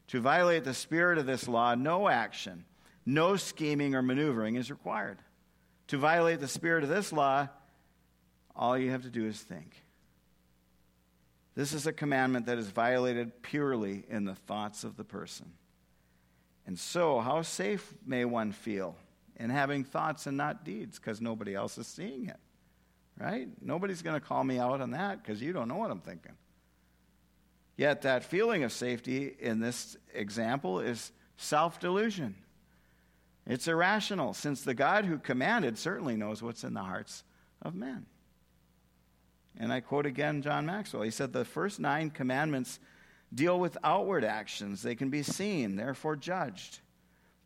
To 0.09 0.19
violate 0.19 0.63
the 0.63 0.73
spirit 0.73 1.19
of 1.19 1.27
this 1.27 1.47
law, 1.47 1.75
no 1.75 2.09
action, 2.09 2.65
no 3.05 3.35
scheming 3.35 3.93
or 3.93 4.01
maneuvering 4.01 4.55
is 4.55 4.71
required. 4.71 5.19
To 5.89 5.97
violate 5.97 6.39
the 6.39 6.47
spirit 6.47 6.83
of 6.83 6.89
this 6.89 7.13
law, 7.13 7.47
all 8.55 8.75
you 8.75 8.89
have 8.89 9.03
to 9.03 9.09
do 9.09 9.27
is 9.27 9.39
think. 9.39 9.83
This 11.53 11.73
is 11.73 11.85
a 11.85 11.93
commandment 11.93 12.47
that 12.47 12.57
is 12.57 12.69
violated 12.69 13.43
purely 13.43 14.03
in 14.09 14.25
the 14.25 14.33
thoughts 14.33 14.83
of 14.83 14.97
the 14.97 15.03
person. 15.03 15.51
And 16.65 16.77
so, 16.77 17.19
how 17.19 17.43
safe 17.43 17.93
may 18.03 18.25
one 18.25 18.51
feel 18.51 18.95
in 19.35 19.51
having 19.51 19.83
thoughts 19.83 20.25
and 20.25 20.35
not 20.35 20.65
deeds 20.65 20.97
because 20.97 21.21
nobody 21.21 21.53
else 21.53 21.77
is 21.77 21.85
seeing 21.85 22.27
it? 22.27 22.39
Right? 23.19 23.47
Nobody's 23.61 24.01
going 24.01 24.19
to 24.19 24.25
call 24.25 24.43
me 24.43 24.57
out 24.57 24.81
on 24.81 24.91
that 24.91 25.21
because 25.21 25.39
you 25.39 25.53
don't 25.53 25.67
know 25.67 25.77
what 25.77 25.91
I'm 25.91 26.01
thinking. 26.01 26.33
Yet, 27.79 28.01
that 28.01 28.25
feeling 28.25 28.65
of 28.65 28.73
safety 28.73 29.37
in 29.39 29.61
this 29.61 29.95
example 30.13 30.81
is 30.81 31.13
self 31.37 31.79
delusion. 31.79 32.35
It's 33.47 33.69
irrational, 33.69 34.33
since 34.33 34.63
the 34.63 34.73
God 34.73 35.05
who 35.05 35.17
commanded 35.17 35.77
certainly 35.77 36.17
knows 36.17 36.43
what's 36.43 36.65
in 36.65 36.73
the 36.73 36.83
hearts 36.83 37.23
of 37.61 37.75
men. 37.75 38.05
And 39.57 39.71
I 39.71 39.79
quote 39.79 40.05
again 40.05 40.41
John 40.41 40.65
Maxwell. 40.65 41.03
He 41.03 41.09
said, 41.09 41.31
The 41.31 41.45
first 41.45 41.79
nine 41.79 42.09
commandments 42.09 42.81
deal 43.33 43.57
with 43.57 43.77
outward 43.81 44.25
actions, 44.25 44.81
they 44.81 44.95
can 44.95 45.09
be 45.09 45.23
seen, 45.23 45.77
therefore 45.77 46.17
judged. 46.17 46.79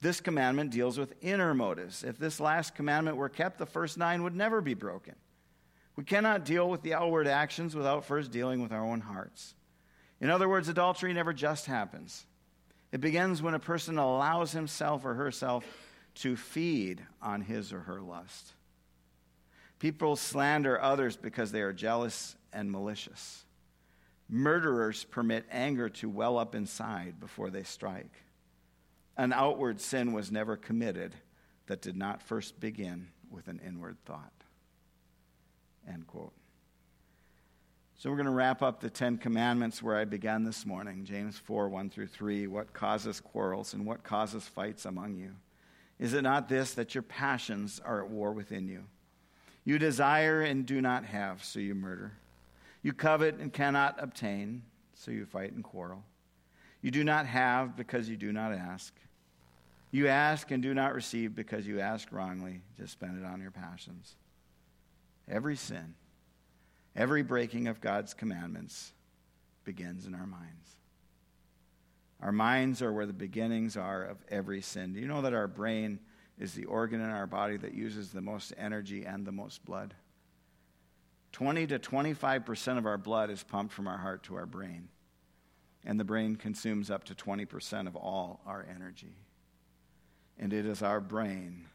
This 0.01 0.19
commandment 0.19 0.71
deals 0.71 0.97
with 0.97 1.13
inner 1.21 1.53
motives. 1.53 2.03
If 2.03 2.17
this 2.17 2.39
last 2.39 2.73
commandment 2.73 3.17
were 3.17 3.29
kept, 3.29 3.59
the 3.59 3.67
first 3.67 3.99
nine 3.99 4.23
would 4.23 4.35
never 4.35 4.61
be 4.61 4.73
broken. 4.73 5.13
We 5.95 6.05
cannot 6.05 6.43
deal 6.43 6.71
with 6.71 6.81
the 6.81 6.95
outward 6.95 7.27
actions 7.27 7.75
without 7.75 8.03
first 8.03 8.31
dealing 8.31 8.63
with 8.63 8.71
our 8.71 8.83
own 8.83 9.01
hearts. 9.01 9.53
In 10.23 10.29
other 10.29 10.47
words, 10.47 10.69
adultery 10.69 11.11
never 11.11 11.33
just 11.33 11.65
happens. 11.65 12.25
It 12.93 13.01
begins 13.01 13.41
when 13.41 13.55
a 13.55 13.59
person 13.59 13.97
allows 13.97 14.53
himself 14.53 15.03
or 15.03 15.15
herself 15.15 15.65
to 16.15 16.37
feed 16.37 17.05
on 17.21 17.41
his 17.41 17.73
or 17.73 17.81
her 17.81 17.99
lust. 17.99 18.53
People 19.79 20.15
slander 20.15 20.81
others 20.81 21.17
because 21.17 21.51
they 21.51 21.59
are 21.59 21.73
jealous 21.73 22.37
and 22.53 22.71
malicious. 22.71 23.43
Murderers 24.29 25.03
permit 25.03 25.43
anger 25.51 25.89
to 25.89 26.07
well 26.07 26.37
up 26.37 26.55
inside 26.55 27.19
before 27.19 27.49
they 27.49 27.63
strike. 27.63 28.23
An 29.17 29.33
outward 29.33 29.81
sin 29.81 30.13
was 30.13 30.31
never 30.31 30.55
committed 30.55 31.13
that 31.67 31.81
did 31.81 31.97
not 31.97 32.21
first 32.21 32.61
begin 32.61 33.09
with 33.29 33.49
an 33.49 33.59
inward 33.67 33.97
thought. 34.05 34.31
End 35.85 36.07
quote. 36.07 36.31
So 37.97 38.09
we're 38.09 38.17
going 38.17 38.25
to 38.25 38.31
wrap 38.31 38.61
up 38.61 38.81
the 38.81 38.89
Ten 38.89 39.17
Commandments 39.17 39.81
where 39.81 39.95
I 39.95 40.05
began 40.05 40.43
this 40.43 40.65
morning 40.65 41.05
James 41.05 41.37
4 41.37 41.69
1 41.69 41.89
through 41.89 42.07
3. 42.07 42.47
What 42.47 42.73
causes 42.73 43.21
quarrels 43.21 43.73
and 43.73 43.85
what 43.85 44.03
causes 44.03 44.47
fights 44.47 44.85
among 44.85 45.15
you? 45.15 45.31
Is 45.99 46.13
it 46.13 46.23
not 46.23 46.49
this 46.49 46.73
that 46.73 46.95
your 46.95 47.03
passions 47.03 47.79
are 47.85 48.03
at 48.03 48.09
war 48.09 48.33
within 48.33 48.67
you? 48.67 48.83
You 49.63 49.79
desire 49.79 50.41
and 50.41 50.65
do 50.65 50.81
not 50.81 51.05
have, 51.05 51.43
so 51.45 51.59
you 51.59 51.75
murder. 51.75 52.11
You 52.81 52.91
covet 52.91 53.35
and 53.39 53.53
cannot 53.53 53.95
obtain, 53.99 54.63
so 54.93 55.11
you 55.11 55.25
fight 55.25 55.53
and 55.53 55.63
quarrel. 55.63 56.03
You 56.81 56.91
do 56.91 57.05
not 57.05 57.25
have 57.25 57.77
because 57.77 58.09
you 58.09 58.17
do 58.17 58.33
not 58.33 58.51
ask. 58.51 58.93
You 59.91 60.09
ask 60.09 60.51
and 60.51 60.61
do 60.61 60.73
not 60.73 60.93
receive 60.93 61.35
because 61.35 61.65
you 61.65 61.79
ask 61.79 62.11
wrongly 62.11 62.61
to 62.77 62.87
spend 62.87 63.23
it 63.23 63.25
on 63.25 63.39
your 63.39 63.51
passions. 63.51 64.15
Every 65.29 65.55
sin 65.55 65.93
Every 66.95 67.23
breaking 67.23 67.67
of 67.67 67.81
God's 67.81 68.13
commandments 68.13 68.93
begins 69.63 70.05
in 70.05 70.13
our 70.13 70.27
minds. 70.27 70.75
Our 72.21 72.31
minds 72.31 72.81
are 72.81 72.93
where 72.93 73.05
the 73.05 73.13
beginnings 73.13 73.75
are 73.75 74.03
of 74.03 74.17
every 74.29 74.61
sin. 74.61 74.93
Do 74.93 74.99
you 74.99 75.07
know 75.07 75.21
that 75.23 75.33
our 75.33 75.47
brain 75.47 75.99
is 76.39 76.53
the 76.53 76.65
organ 76.65 77.01
in 77.01 77.09
our 77.09 77.27
body 77.27 77.57
that 77.57 77.73
uses 77.73 78.11
the 78.11 78.21
most 78.21 78.53
energy 78.57 79.05
and 79.05 79.25
the 79.25 79.31
most 79.31 79.65
blood? 79.65 79.93
20 81.33 81.67
to 81.67 81.79
25% 81.79 82.77
of 82.77 82.85
our 82.85 82.97
blood 82.97 83.29
is 83.29 83.43
pumped 83.43 83.73
from 83.73 83.87
our 83.87 83.97
heart 83.97 84.23
to 84.23 84.35
our 84.35 84.45
brain, 84.45 84.87
and 85.83 85.99
the 85.99 86.03
brain 86.03 86.35
consumes 86.35 86.91
up 86.91 87.03
to 87.05 87.15
20% 87.15 87.87
of 87.87 87.95
all 87.95 88.41
our 88.45 88.65
energy. 88.73 89.17
And 90.37 90.53
it 90.53 90.65
is 90.65 90.83
our 90.83 91.01
brain 91.01 91.65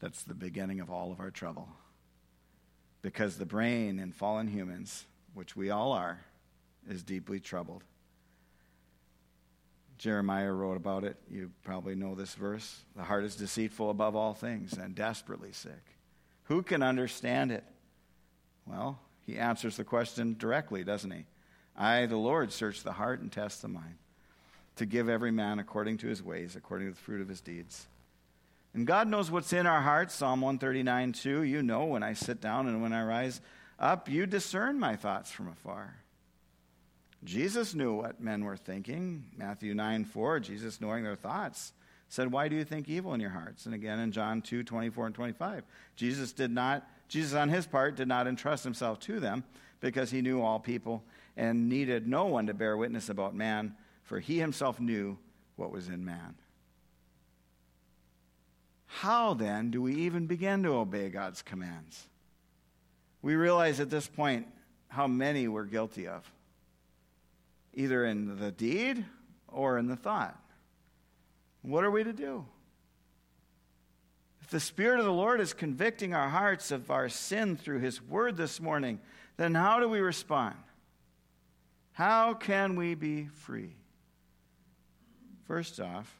that's 0.00 0.22
the 0.22 0.34
beginning 0.34 0.80
of 0.80 0.90
all 0.90 1.10
of 1.12 1.20
our 1.20 1.30
trouble 1.30 1.68
because 3.04 3.36
the 3.36 3.44
brain 3.44 3.98
in 3.98 4.10
fallen 4.12 4.48
humans, 4.48 5.04
which 5.34 5.54
we 5.54 5.68
all 5.68 5.92
are, 5.92 6.20
is 6.88 7.02
deeply 7.02 7.38
troubled. 7.38 7.84
Jeremiah 9.98 10.50
wrote 10.50 10.78
about 10.78 11.04
it. 11.04 11.18
You 11.30 11.50
probably 11.64 11.94
know 11.96 12.14
this 12.14 12.34
verse. 12.34 12.80
The 12.96 13.02
heart 13.02 13.24
is 13.24 13.36
deceitful 13.36 13.90
above 13.90 14.16
all 14.16 14.32
things 14.32 14.72
and 14.72 14.94
desperately 14.94 15.52
sick. 15.52 15.82
Who 16.44 16.62
can 16.62 16.82
understand 16.82 17.52
it? 17.52 17.64
Well, 18.66 18.98
he 19.26 19.36
answers 19.36 19.76
the 19.76 19.84
question 19.84 20.36
directly, 20.38 20.82
doesn't 20.82 21.10
he? 21.10 21.26
I, 21.76 22.06
the 22.06 22.16
Lord, 22.16 22.52
search 22.52 22.82
the 22.82 22.92
heart 22.92 23.20
and 23.20 23.30
test 23.30 23.60
the 23.60 23.68
mind 23.68 23.98
to 24.76 24.86
give 24.86 25.10
every 25.10 25.30
man 25.30 25.58
according 25.58 25.98
to 25.98 26.06
his 26.06 26.22
ways, 26.22 26.56
according 26.56 26.88
to 26.88 26.94
the 26.94 27.00
fruit 27.00 27.20
of 27.20 27.28
his 27.28 27.42
deeds. 27.42 27.86
And 28.74 28.86
God 28.86 29.08
knows 29.08 29.30
what's 29.30 29.52
in 29.52 29.66
our 29.66 29.80
hearts. 29.80 30.14
Psalm 30.14 30.40
139 30.40 31.12
2. 31.12 31.42
You 31.42 31.62
know 31.62 31.84
when 31.84 32.02
I 32.02 32.12
sit 32.12 32.40
down 32.40 32.66
and 32.66 32.82
when 32.82 32.92
I 32.92 33.04
rise 33.04 33.40
up, 33.78 34.08
you 34.08 34.26
discern 34.26 34.78
my 34.78 34.96
thoughts 34.96 35.30
from 35.30 35.48
afar. 35.48 35.96
Jesus 37.22 37.74
knew 37.74 37.94
what 37.94 38.20
men 38.20 38.44
were 38.44 38.56
thinking. 38.56 39.24
Matthew 39.36 39.74
9 39.74 40.04
4, 40.04 40.40
Jesus 40.40 40.80
knowing 40.80 41.04
their 41.04 41.16
thoughts 41.16 41.72
said, 42.08 42.30
Why 42.30 42.48
do 42.48 42.56
you 42.56 42.64
think 42.64 42.88
evil 42.88 43.14
in 43.14 43.20
your 43.20 43.30
hearts? 43.30 43.66
And 43.66 43.74
again 43.74 43.98
in 44.00 44.12
John 44.12 44.42
2 44.42 44.64
24 44.64 45.06
and 45.06 45.14
25. 45.14 45.64
Jesus 45.96 46.32
did 46.32 46.50
not, 46.50 46.86
Jesus 47.08 47.34
on 47.34 47.48
his 47.48 47.66
part 47.66 47.96
did 47.96 48.08
not 48.08 48.26
entrust 48.26 48.64
himself 48.64 48.98
to 49.00 49.20
them 49.20 49.44
because 49.80 50.10
he 50.10 50.20
knew 50.20 50.42
all 50.42 50.58
people 50.58 51.04
and 51.36 51.68
needed 51.68 52.06
no 52.06 52.26
one 52.26 52.46
to 52.46 52.54
bear 52.54 52.76
witness 52.76 53.08
about 53.08 53.34
man, 53.34 53.74
for 54.02 54.20
he 54.20 54.38
himself 54.38 54.80
knew 54.80 55.18
what 55.56 55.70
was 55.70 55.88
in 55.88 56.04
man. 56.04 56.34
How 59.00 59.34
then 59.34 59.72
do 59.72 59.82
we 59.82 59.92
even 59.96 60.26
begin 60.26 60.62
to 60.62 60.74
obey 60.74 61.08
God's 61.08 61.42
commands? 61.42 62.06
We 63.22 63.34
realize 63.34 63.80
at 63.80 63.90
this 63.90 64.06
point 64.06 64.46
how 64.86 65.08
many 65.08 65.48
we're 65.48 65.64
guilty 65.64 66.06
of, 66.06 66.30
either 67.74 68.04
in 68.04 68.38
the 68.38 68.52
deed 68.52 69.04
or 69.48 69.78
in 69.78 69.88
the 69.88 69.96
thought. 69.96 70.38
What 71.62 71.82
are 71.82 71.90
we 71.90 72.04
to 72.04 72.12
do? 72.12 72.46
If 74.40 74.50
the 74.50 74.60
Spirit 74.60 75.00
of 75.00 75.06
the 75.06 75.12
Lord 75.12 75.40
is 75.40 75.52
convicting 75.52 76.14
our 76.14 76.28
hearts 76.28 76.70
of 76.70 76.88
our 76.88 77.08
sin 77.08 77.56
through 77.56 77.80
His 77.80 78.00
Word 78.00 78.36
this 78.36 78.60
morning, 78.60 79.00
then 79.36 79.56
how 79.56 79.80
do 79.80 79.88
we 79.88 79.98
respond? 79.98 80.54
How 81.92 82.32
can 82.32 82.76
we 82.76 82.94
be 82.94 83.24
free? 83.24 83.74
First 85.48 85.80
off, 85.80 86.16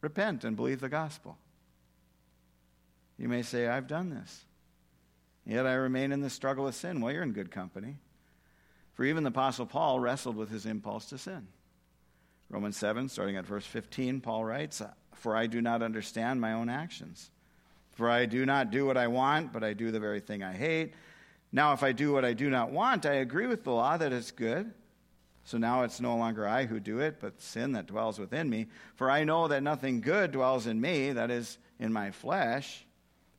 repent 0.00 0.42
and 0.42 0.56
believe 0.56 0.80
the 0.80 0.88
gospel. 0.88 1.38
You 3.18 3.28
may 3.28 3.42
say, 3.42 3.66
I've 3.66 3.86
done 3.86 4.10
this. 4.10 4.44
Yet 5.46 5.66
I 5.66 5.74
remain 5.74 6.12
in 6.12 6.20
the 6.20 6.30
struggle 6.30 6.64
with 6.64 6.74
sin. 6.74 7.00
Well, 7.00 7.12
you're 7.12 7.22
in 7.22 7.32
good 7.32 7.50
company. 7.50 7.96
For 8.94 9.04
even 9.04 9.22
the 9.22 9.28
Apostle 9.28 9.66
Paul 9.66 10.00
wrestled 10.00 10.36
with 10.36 10.50
his 10.50 10.66
impulse 10.66 11.06
to 11.06 11.18
sin. 11.18 11.46
Romans 12.48 12.76
7, 12.76 13.08
starting 13.08 13.36
at 13.36 13.46
verse 13.46 13.66
15, 13.66 14.20
Paul 14.20 14.44
writes, 14.44 14.82
For 15.14 15.36
I 15.36 15.46
do 15.46 15.60
not 15.60 15.82
understand 15.82 16.40
my 16.40 16.52
own 16.52 16.68
actions. 16.68 17.30
For 17.92 18.10
I 18.10 18.26
do 18.26 18.44
not 18.44 18.70
do 18.70 18.86
what 18.86 18.96
I 18.96 19.06
want, 19.08 19.52
but 19.52 19.64
I 19.64 19.72
do 19.72 19.90
the 19.90 20.00
very 20.00 20.20
thing 20.20 20.42
I 20.42 20.52
hate. 20.52 20.94
Now, 21.52 21.72
if 21.72 21.82
I 21.82 21.92
do 21.92 22.12
what 22.12 22.24
I 22.24 22.32
do 22.32 22.50
not 22.50 22.70
want, 22.70 23.06
I 23.06 23.14
agree 23.14 23.46
with 23.46 23.64
the 23.64 23.72
law 23.72 23.96
that 23.96 24.12
it's 24.12 24.30
good. 24.30 24.72
So 25.44 25.58
now 25.58 25.82
it's 25.82 26.00
no 26.00 26.16
longer 26.16 26.46
I 26.46 26.66
who 26.66 26.80
do 26.80 26.98
it, 26.98 27.20
but 27.20 27.40
sin 27.40 27.72
that 27.72 27.86
dwells 27.86 28.18
within 28.18 28.50
me. 28.50 28.66
For 28.96 29.10
I 29.10 29.24
know 29.24 29.46
that 29.48 29.62
nothing 29.62 30.00
good 30.00 30.32
dwells 30.32 30.66
in 30.66 30.80
me, 30.80 31.12
that 31.12 31.30
is, 31.30 31.58
in 31.78 31.92
my 31.92 32.10
flesh. 32.10 32.85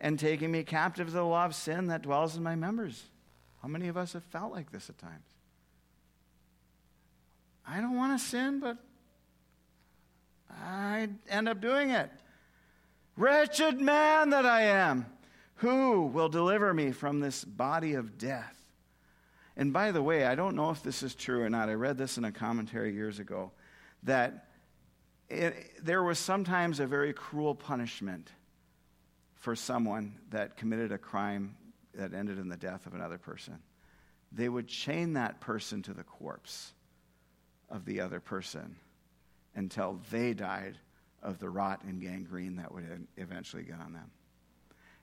and 0.00 0.18
taking 0.18 0.50
me 0.50 0.62
captive 0.62 1.08
to 1.08 1.12
the 1.12 1.22
law 1.22 1.46
of 1.46 1.54
sin 1.54 1.86
that 1.86 2.02
dwells 2.02 2.36
in 2.36 2.42
my 2.42 2.54
members. 2.54 3.04
How 3.62 3.68
many 3.68 3.88
of 3.88 3.96
us 3.96 4.12
have 4.12 4.24
felt 4.24 4.52
like 4.52 4.70
this 4.70 4.90
at 4.90 4.98
times? 4.98 5.26
I 7.66 7.80
don't 7.80 7.96
want 7.96 8.18
to 8.18 8.24
sin, 8.24 8.60
but 8.60 8.76
I 10.50 11.08
end 11.28 11.48
up 11.48 11.60
doing 11.60 11.90
it. 11.90 12.10
Wretched 13.16 13.80
man 13.80 14.30
that 14.30 14.46
I 14.46 14.62
am, 14.62 15.06
who 15.56 16.02
will 16.02 16.28
deliver 16.28 16.72
me 16.74 16.92
from 16.92 17.20
this 17.20 17.44
body 17.44 17.94
of 17.94 18.18
death? 18.18 18.54
And 19.56 19.72
by 19.72 19.90
the 19.90 20.02
way, 20.02 20.26
I 20.26 20.34
don't 20.34 20.54
know 20.54 20.70
if 20.70 20.82
this 20.82 21.02
is 21.02 21.14
true 21.14 21.42
or 21.42 21.48
not. 21.48 21.70
I 21.70 21.74
read 21.74 21.96
this 21.96 22.18
in 22.18 22.24
a 22.24 22.32
commentary 22.32 22.92
years 22.92 23.18
ago 23.18 23.52
that 24.02 24.48
it, 25.28 25.84
there 25.84 26.02
was 26.02 26.18
sometimes 26.18 26.78
a 26.78 26.86
very 26.86 27.12
cruel 27.12 27.54
punishment 27.54 28.30
for 29.36 29.54
someone 29.54 30.14
that 30.30 30.56
committed 30.56 30.92
a 30.92 30.98
crime 30.98 31.56
that 31.94 32.14
ended 32.14 32.38
in 32.38 32.48
the 32.48 32.56
death 32.56 32.86
of 32.86 32.94
another 32.94 33.18
person. 33.18 33.58
They 34.32 34.48
would 34.48 34.68
chain 34.68 35.14
that 35.14 35.40
person 35.40 35.82
to 35.82 35.94
the 35.94 36.02
corpse 36.02 36.72
of 37.70 37.84
the 37.84 38.00
other 38.00 38.20
person 38.20 38.76
until 39.54 40.00
they 40.10 40.34
died 40.34 40.78
of 41.22 41.38
the 41.38 41.48
rot 41.48 41.82
and 41.84 42.00
gangrene 42.00 42.56
that 42.56 42.72
would 42.72 43.06
eventually 43.16 43.62
get 43.62 43.80
on 43.80 43.92
them. 43.92 44.10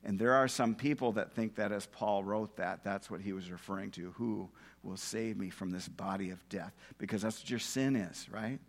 And 0.05 0.19
there 0.19 0.33
are 0.33 0.47
some 0.47 0.75
people 0.75 1.13
that 1.13 1.31
think 1.31 1.55
that 1.55 1.71
as 1.71 1.85
Paul 1.85 2.23
wrote 2.23 2.57
that, 2.57 2.83
that's 2.83 3.09
what 3.09 3.21
he 3.21 3.31
was 3.31 3.49
referring 3.49 3.91
to. 3.91 4.11
Who 4.17 4.49
will 4.83 4.97
save 4.97 5.37
me 5.37 5.49
from 5.49 5.71
this 5.71 5.87
body 5.87 6.29
of 6.29 6.47
death? 6.49 6.73
Because 6.97 7.21
that's 7.21 7.39
what 7.39 7.49
your 7.49 7.59
sin 7.59 7.95
is, 7.95 8.27
right? 8.29 8.59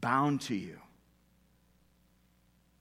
Bound 0.00 0.40
to 0.42 0.54
you. 0.54 0.78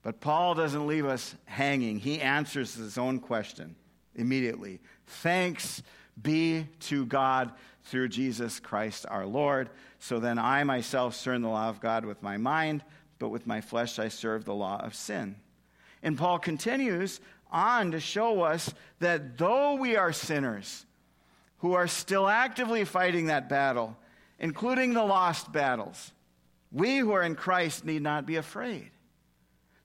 But 0.04 0.20
Paul 0.20 0.54
doesn't 0.54 0.86
leave 0.86 1.06
us 1.06 1.34
hanging. 1.46 1.98
He 1.98 2.20
answers 2.20 2.76
his 2.76 2.98
own 2.98 3.20
question 3.20 3.76
immediately. 4.16 4.80
Thanks 5.08 5.82
be 6.22 6.68
to 6.82 7.06
God 7.06 7.52
through 7.86 8.10
Jesus 8.10 8.60
Christ 8.60 9.06
our 9.10 9.26
Lord. 9.26 9.70
So 10.00 10.20
then 10.20 10.38
I 10.38 10.64
myself 10.64 11.16
serve 11.16 11.42
the 11.42 11.48
law 11.48 11.70
of 11.70 11.80
God 11.80 12.06
with 12.06 12.22
my 12.22 12.38
mind, 12.38 12.84
but 13.18 13.30
with 13.30 13.48
my 13.48 13.62
flesh 13.62 13.98
I 13.98 14.10
serve 14.10 14.46
the 14.46 14.54
law 14.54 14.80
of 14.84 14.94
sin. 14.94 15.38
And 16.04 16.18
Paul 16.18 16.38
continues 16.38 17.22
on 17.50 17.92
to 17.92 18.00
show 18.00 18.42
us 18.42 18.74
that 19.00 19.38
though 19.38 19.76
we 19.76 19.96
are 19.96 20.12
sinners 20.12 20.86
who 21.60 21.74
are 21.74 21.88
still 21.88 22.28
actively 22.28 22.84
fighting 22.84 23.28
that 23.28 23.48
battle, 23.48 23.96
including 24.38 24.94
the 24.94 25.04
lost 25.04 25.52
battles, 25.54 26.12
we 26.74 26.98
who 26.98 27.14
are 27.14 27.24
in 27.24 27.36
Christ 27.36 27.86
need 27.86 28.02
not 28.02 28.26
be 28.26 28.36
afraid. 28.36 28.90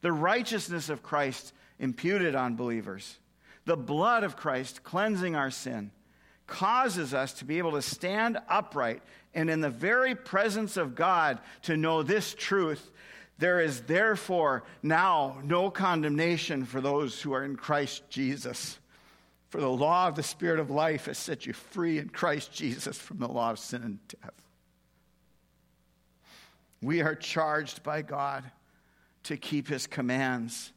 The 0.00 0.12
righteousness 0.12 0.88
of 0.88 1.02
Christ 1.02 1.52
imputed 1.78 2.34
on 2.34 2.56
believers, 2.56 3.18
the 3.64 3.76
blood 3.76 4.24
of 4.24 4.36
Christ 4.36 4.82
cleansing 4.82 5.36
our 5.36 5.50
sin, 5.50 5.90
causes 6.46 7.12
us 7.12 7.34
to 7.34 7.44
be 7.44 7.58
able 7.58 7.72
to 7.72 7.82
stand 7.82 8.38
upright 8.48 9.02
and 9.34 9.50
in 9.50 9.60
the 9.60 9.70
very 9.70 10.14
presence 10.14 10.76
of 10.76 10.94
God 10.94 11.38
to 11.62 11.76
know 11.76 12.02
this 12.02 12.34
truth. 12.34 12.90
There 13.38 13.60
is 13.60 13.82
therefore 13.82 14.64
now 14.82 15.38
no 15.44 15.70
condemnation 15.70 16.64
for 16.64 16.80
those 16.80 17.20
who 17.20 17.32
are 17.32 17.44
in 17.44 17.56
Christ 17.56 18.02
Jesus. 18.08 18.78
For 19.50 19.60
the 19.60 19.68
law 19.68 20.08
of 20.08 20.14
the 20.14 20.22
Spirit 20.22 20.58
of 20.58 20.70
life 20.70 21.06
has 21.06 21.18
set 21.18 21.46
you 21.46 21.52
free 21.52 21.98
in 21.98 22.08
Christ 22.08 22.52
Jesus 22.52 22.98
from 22.98 23.18
the 23.18 23.28
law 23.28 23.50
of 23.50 23.58
sin 23.58 23.82
and 23.82 23.98
death. 24.08 24.34
We 26.82 27.00
are 27.02 27.14
charged 27.14 27.82
by 27.82 28.02
God 28.02 28.44
to 29.28 29.36
keep 29.36 29.68
his 29.68 29.86
commands 29.86 30.72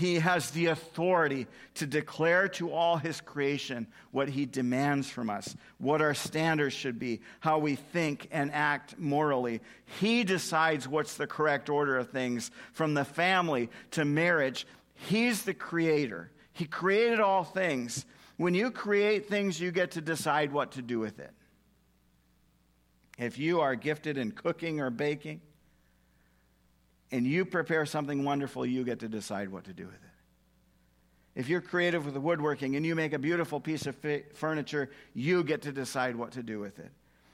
he 0.00 0.14
has 0.20 0.50
the 0.52 0.66
authority 0.66 1.46
to 1.74 1.86
declare 1.86 2.48
to 2.48 2.72
all 2.72 2.96
his 2.96 3.20
creation 3.20 3.86
what 4.12 4.30
he 4.30 4.46
demands 4.46 5.10
from 5.10 5.28
us, 5.28 5.54
what 5.76 6.00
our 6.00 6.14
standards 6.14 6.74
should 6.74 6.98
be, 6.98 7.20
how 7.40 7.58
we 7.58 7.74
think 7.74 8.26
and 8.30 8.50
act 8.52 8.98
morally. 8.98 9.60
He 10.00 10.24
decides 10.24 10.88
what's 10.88 11.18
the 11.18 11.26
correct 11.26 11.68
order 11.68 11.98
of 11.98 12.08
things 12.08 12.50
from 12.72 12.94
the 12.94 13.04
family 13.04 13.68
to 13.90 14.06
marriage. 14.06 14.66
He's 14.94 15.42
the 15.42 15.54
creator. 15.54 16.30
He 16.54 16.64
created 16.64 17.20
all 17.20 17.44
things. 17.44 18.06
When 18.38 18.54
you 18.54 18.70
create 18.70 19.28
things, 19.28 19.60
you 19.60 19.70
get 19.70 19.90
to 19.92 20.00
decide 20.00 20.50
what 20.50 20.72
to 20.72 20.82
do 20.82 20.98
with 20.98 21.18
it. 21.18 21.32
If 23.18 23.38
you 23.38 23.60
are 23.60 23.74
gifted 23.74 24.16
in 24.16 24.32
cooking 24.32 24.80
or 24.80 24.88
baking, 24.88 25.42
and 27.12 27.26
you 27.26 27.44
prepare 27.44 27.86
something 27.86 28.24
wonderful, 28.24 28.64
you 28.64 28.84
get 28.84 29.00
to 29.00 29.08
decide 29.08 29.48
what 29.48 29.64
to 29.64 29.72
do 29.72 29.84
with 29.84 29.94
it. 29.94 30.00
If 31.34 31.48
you're 31.48 31.60
creative 31.60 32.04
with 32.04 32.14
the 32.14 32.20
woodworking 32.20 32.76
and 32.76 32.84
you 32.84 32.94
make 32.94 33.12
a 33.12 33.18
beautiful 33.18 33.60
piece 33.60 33.86
of 33.86 33.96
furniture, 34.34 34.90
you 35.14 35.44
get 35.44 35.62
to 35.62 35.72
decide 35.72 36.16
what 36.16 36.32
to 36.32 36.42
do 36.42 36.58
with 36.58 36.78
it. 36.78 36.90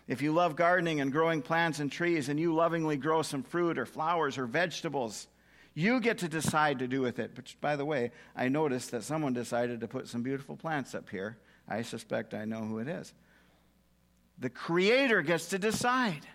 If 0.06 0.22
you 0.22 0.32
love 0.32 0.54
gardening 0.54 1.00
and 1.00 1.10
growing 1.10 1.42
plants 1.42 1.80
and 1.80 1.90
trees 1.90 2.28
and 2.28 2.38
you 2.38 2.54
lovingly 2.54 2.96
grow 2.96 3.22
some 3.22 3.42
fruit 3.42 3.78
or 3.78 3.86
flowers 3.86 4.38
or 4.38 4.46
vegetables, 4.46 5.26
you 5.74 6.00
get 6.00 6.18
to 6.18 6.28
decide 6.28 6.78
to 6.78 6.88
do 6.88 7.00
with 7.00 7.18
it. 7.18 7.32
But 7.34 7.54
by 7.60 7.76
the 7.76 7.84
way, 7.84 8.12
I 8.36 8.48
noticed 8.48 8.92
that 8.92 9.02
someone 9.02 9.32
decided 9.32 9.80
to 9.80 9.88
put 9.88 10.08
some 10.08 10.22
beautiful 10.22 10.56
plants 10.56 10.94
up 10.94 11.10
here. 11.10 11.38
I 11.68 11.82
suspect 11.82 12.34
I 12.34 12.44
know 12.44 12.60
who 12.60 12.78
it 12.78 12.88
is. 12.88 13.12
The 14.38 14.50
Creator 14.50 15.22
gets 15.22 15.48
to 15.48 15.58
decide. 15.58 16.26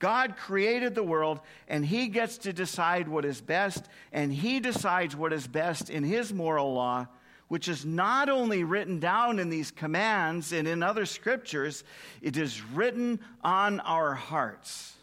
God 0.00 0.36
created 0.36 0.94
the 0.94 1.04
world, 1.04 1.40
and 1.68 1.86
He 1.86 2.08
gets 2.08 2.38
to 2.38 2.52
decide 2.52 3.06
what 3.06 3.24
is 3.24 3.40
best, 3.40 3.88
and 4.12 4.32
He 4.32 4.58
decides 4.58 5.14
what 5.14 5.32
is 5.32 5.46
best 5.46 5.90
in 5.90 6.02
His 6.02 6.32
moral 6.32 6.74
law, 6.74 7.06
which 7.48 7.68
is 7.68 7.84
not 7.84 8.28
only 8.28 8.64
written 8.64 8.98
down 8.98 9.38
in 9.38 9.50
these 9.50 9.70
commands 9.70 10.52
and 10.52 10.66
in 10.66 10.82
other 10.82 11.06
scriptures, 11.06 11.84
it 12.22 12.36
is 12.36 12.62
written 12.62 13.20
on 13.44 13.78
our 13.80 14.14
hearts. 14.14 14.94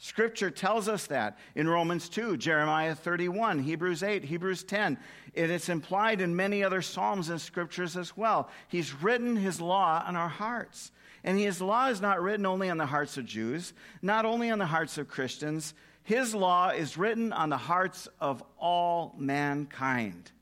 Scripture 0.00 0.50
tells 0.50 0.88
us 0.88 1.06
that 1.06 1.38
in 1.54 1.68
Romans 1.68 2.08
2, 2.08 2.36
Jeremiah 2.36 2.94
31, 2.94 3.58
Hebrews 3.58 4.02
8, 4.02 4.24
Hebrews 4.24 4.62
10. 4.62 4.96
And 5.36 5.52
it's 5.52 5.68
implied 5.68 6.20
in 6.20 6.34
many 6.34 6.62
other 6.64 6.82
Psalms 6.82 7.30
and 7.30 7.40
Scriptures 7.40 7.96
as 7.96 8.16
well. 8.16 8.48
He's 8.68 8.94
written 8.94 9.36
His 9.36 9.60
law 9.60 10.02
on 10.06 10.16
our 10.16 10.28
hearts. 10.28 10.92
And 11.28 11.38
his 11.38 11.60
law 11.60 11.88
is 11.88 12.00
not 12.00 12.22
written 12.22 12.46
only 12.46 12.70
on 12.70 12.78
the 12.78 12.86
hearts 12.86 13.18
of 13.18 13.26
Jews, 13.26 13.74
not 14.00 14.24
only 14.24 14.50
on 14.50 14.58
the 14.58 14.64
hearts 14.64 14.96
of 14.96 15.08
Christians. 15.08 15.74
His 16.02 16.34
law 16.34 16.70
is 16.70 16.96
written 16.96 17.34
on 17.34 17.50
the 17.50 17.58
hearts 17.58 18.08
of 18.18 18.42
all 18.58 19.14
mankind. 19.18 20.32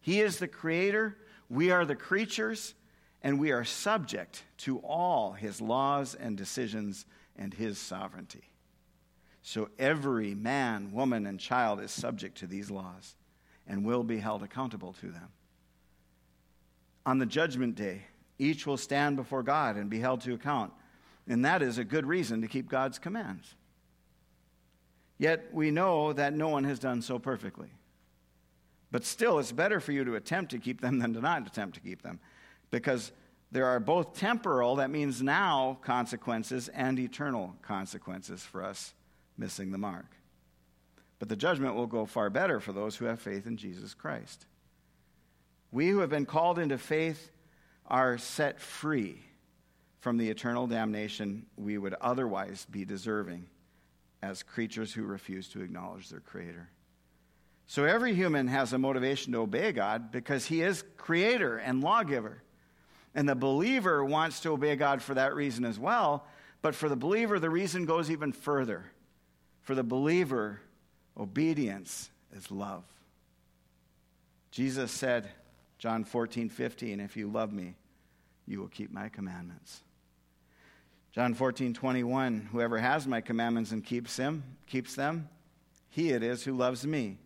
He 0.00 0.20
is 0.20 0.38
the 0.40 0.48
creator, 0.48 1.16
we 1.48 1.70
are 1.70 1.84
the 1.84 1.94
creatures, 1.94 2.74
and 3.22 3.38
we 3.38 3.52
are 3.52 3.62
subject 3.62 4.42
to 4.58 4.78
all 4.78 5.30
his 5.30 5.60
laws 5.60 6.16
and 6.16 6.36
decisions 6.36 7.06
and 7.36 7.54
his 7.54 7.78
sovereignty. 7.78 8.50
So 9.42 9.68
every 9.78 10.34
man, 10.34 10.90
woman, 10.90 11.24
and 11.26 11.38
child 11.38 11.80
is 11.80 11.92
subject 11.92 12.38
to 12.38 12.48
these 12.48 12.68
laws 12.68 13.14
and 13.64 13.84
will 13.84 14.02
be 14.02 14.18
held 14.18 14.42
accountable 14.42 14.92
to 14.94 15.06
them. 15.06 15.28
On 17.06 17.18
the 17.18 17.26
judgment 17.26 17.76
day, 17.76 18.06
each 18.38 18.66
will 18.66 18.76
stand 18.76 19.16
before 19.16 19.42
God 19.42 19.76
and 19.76 19.88
be 19.88 20.00
held 20.00 20.20
to 20.22 20.34
account. 20.34 20.72
And 21.28 21.44
that 21.44 21.62
is 21.62 21.78
a 21.78 21.84
good 21.84 22.06
reason 22.06 22.42
to 22.42 22.48
keep 22.48 22.68
God's 22.68 22.98
commands. 22.98 23.54
Yet 25.18 25.48
we 25.52 25.70
know 25.70 26.12
that 26.12 26.34
no 26.34 26.48
one 26.48 26.64
has 26.64 26.78
done 26.78 27.02
so 27.02 27.18
perfectly. 27.18 27.68
But 28.92 29.04
still, 29.04 29.38
it's 29.38 29.52
better 29.52 29.80
for 29.80 29.92
you 29.92 30.04
to 30.04 30.14
attempt 30.14 30.52
to 30.52 30.58
keep 30.58 30.80
them 30.80 30.98
than 30.98 31.14
to 31.14 31.20
not 31.20 31.46
attempt 31.46 31.74
to 31.74 31.80
keep 31.80 32.02
them. 32.02 32.20
Because 32.70 33.12
There 33.52 33.66
are 33.66 33.80
both 33.80 34.14
temporal, 34.14 34.76
that 34.76 34.90
means 34.90 35.22
now, 35.22 35.78
consequences, 35.82 36.68
and 36.68 36.98
eternal 36.98 37.54
consequences 37.62 38.42
for 38.42 38.62
us 38.64 38.92
missing 39.38 39.70
the 39.70 39.78
mark. 39.78 40.16
But 41.18 41.28
the 41.28 41.36
judgment 41.36 41.74
will 41.74 41.86
go 41.86 42.06
far 42.06 42.28
better 42.28 42.60
for 42.60 42.72
those 42.72 42.96
who 42.96 43.04
have 43.06 43.20
faith 43.20 43.46
in 43.46 43.56
Jesus 43.56 43.94
Christ. 43.94 44.46
We 45.70 45.88
who 45.88 46.00
have 46.00 46.10
been 46.10 46.26
called 46.26 46.58
into 46.58 46.76
faith 46.76 47.30
are 47.88 48.18
set 48.18 48.60
free 48.60 49.20
from 50.00 50.16
the 50.16 50.28
eternal 50.28 50.66
damnation 50.66 51.46
we 51.56 51.78
would 51.78 51.94
otherwise 52.00 52.66
be 52.70 52.84
deserving 52.84 53.46
as 54.22 54.42
creatures 54.42 54.92
who 54.92 55.02
refuse 55.04 55.48
to 55.48 55.62
acknowledge 55.62 56.08
their 56.08 56.20
Creator. 56.20 56.68
So 57.66 57.84
every 57.84 58.14
human 58.14 58.46
has 58.48 58.72
a 58.72 58.78
motivation 58.78 59.32
to 59.32 59.40
obey 59.40 59.72
God 59.72 60.12
because 60.12 60.46
He 60.46 60.62
is 60.62 60.84
Creator 60.96 61.58
and 61.58 61.82
lawgiver. 61.82 62.42
And 63.14 63.28
the 63.28 63.34
believer 63.34 64.04
wants 64.04 64.40
to 64.40 64.52
obey 64.52 64.76
God 64.76 65.02
for 65.02 65.14
that 65.14 65.34
reason 65.34 65.64
as 65.64 65.78
well. 65.78 66.26
But 66.62 66.74
for 66.74 66.88
the 66.88 66.96
believer, 66.96 67.38
the 67.38 67.50
reason 67.50 67.84
goes 67.84 68.10
even 68.10 68.32
further. 68.32 68.84
For 69.62 69.74
the 69.74 69.82
believer, 69.82 70.60
obedience 71.18 72.10
is 72.34 72.50
love. 72.50 72.84
Jesus 74.50 74.92
said, 74.92 75.28
John 75.78 76.04
14, 76.04 76.48
15, 76.48 77.00
if 77.00 77.16
you 77.16 77.28
love 77.28 77.52
me, 77.52 77.74
you 78.46 78.60
will 78.60 78.68
keep 78.68 78.90
my 78.90 79.08
commandments. 79.08 79.82
John 81.12 81.34
14, 81.34 81.74
21, 81.74 82.48
whoever 82.52 82.78
has 82.78 83.06
my 83.06 83.20
commandments 83.20 83.72
and 83.72 83.84
keeps 83.84 84.16
them, 84.16 84.42
keeps 84.66 84.94
them, 84.94 85.28
he 85.88 86.10
it 86.10 86.22
is 86.22 86.44
who 86.44 86.54
loves 86.54 86.86
me. 86.86 87.18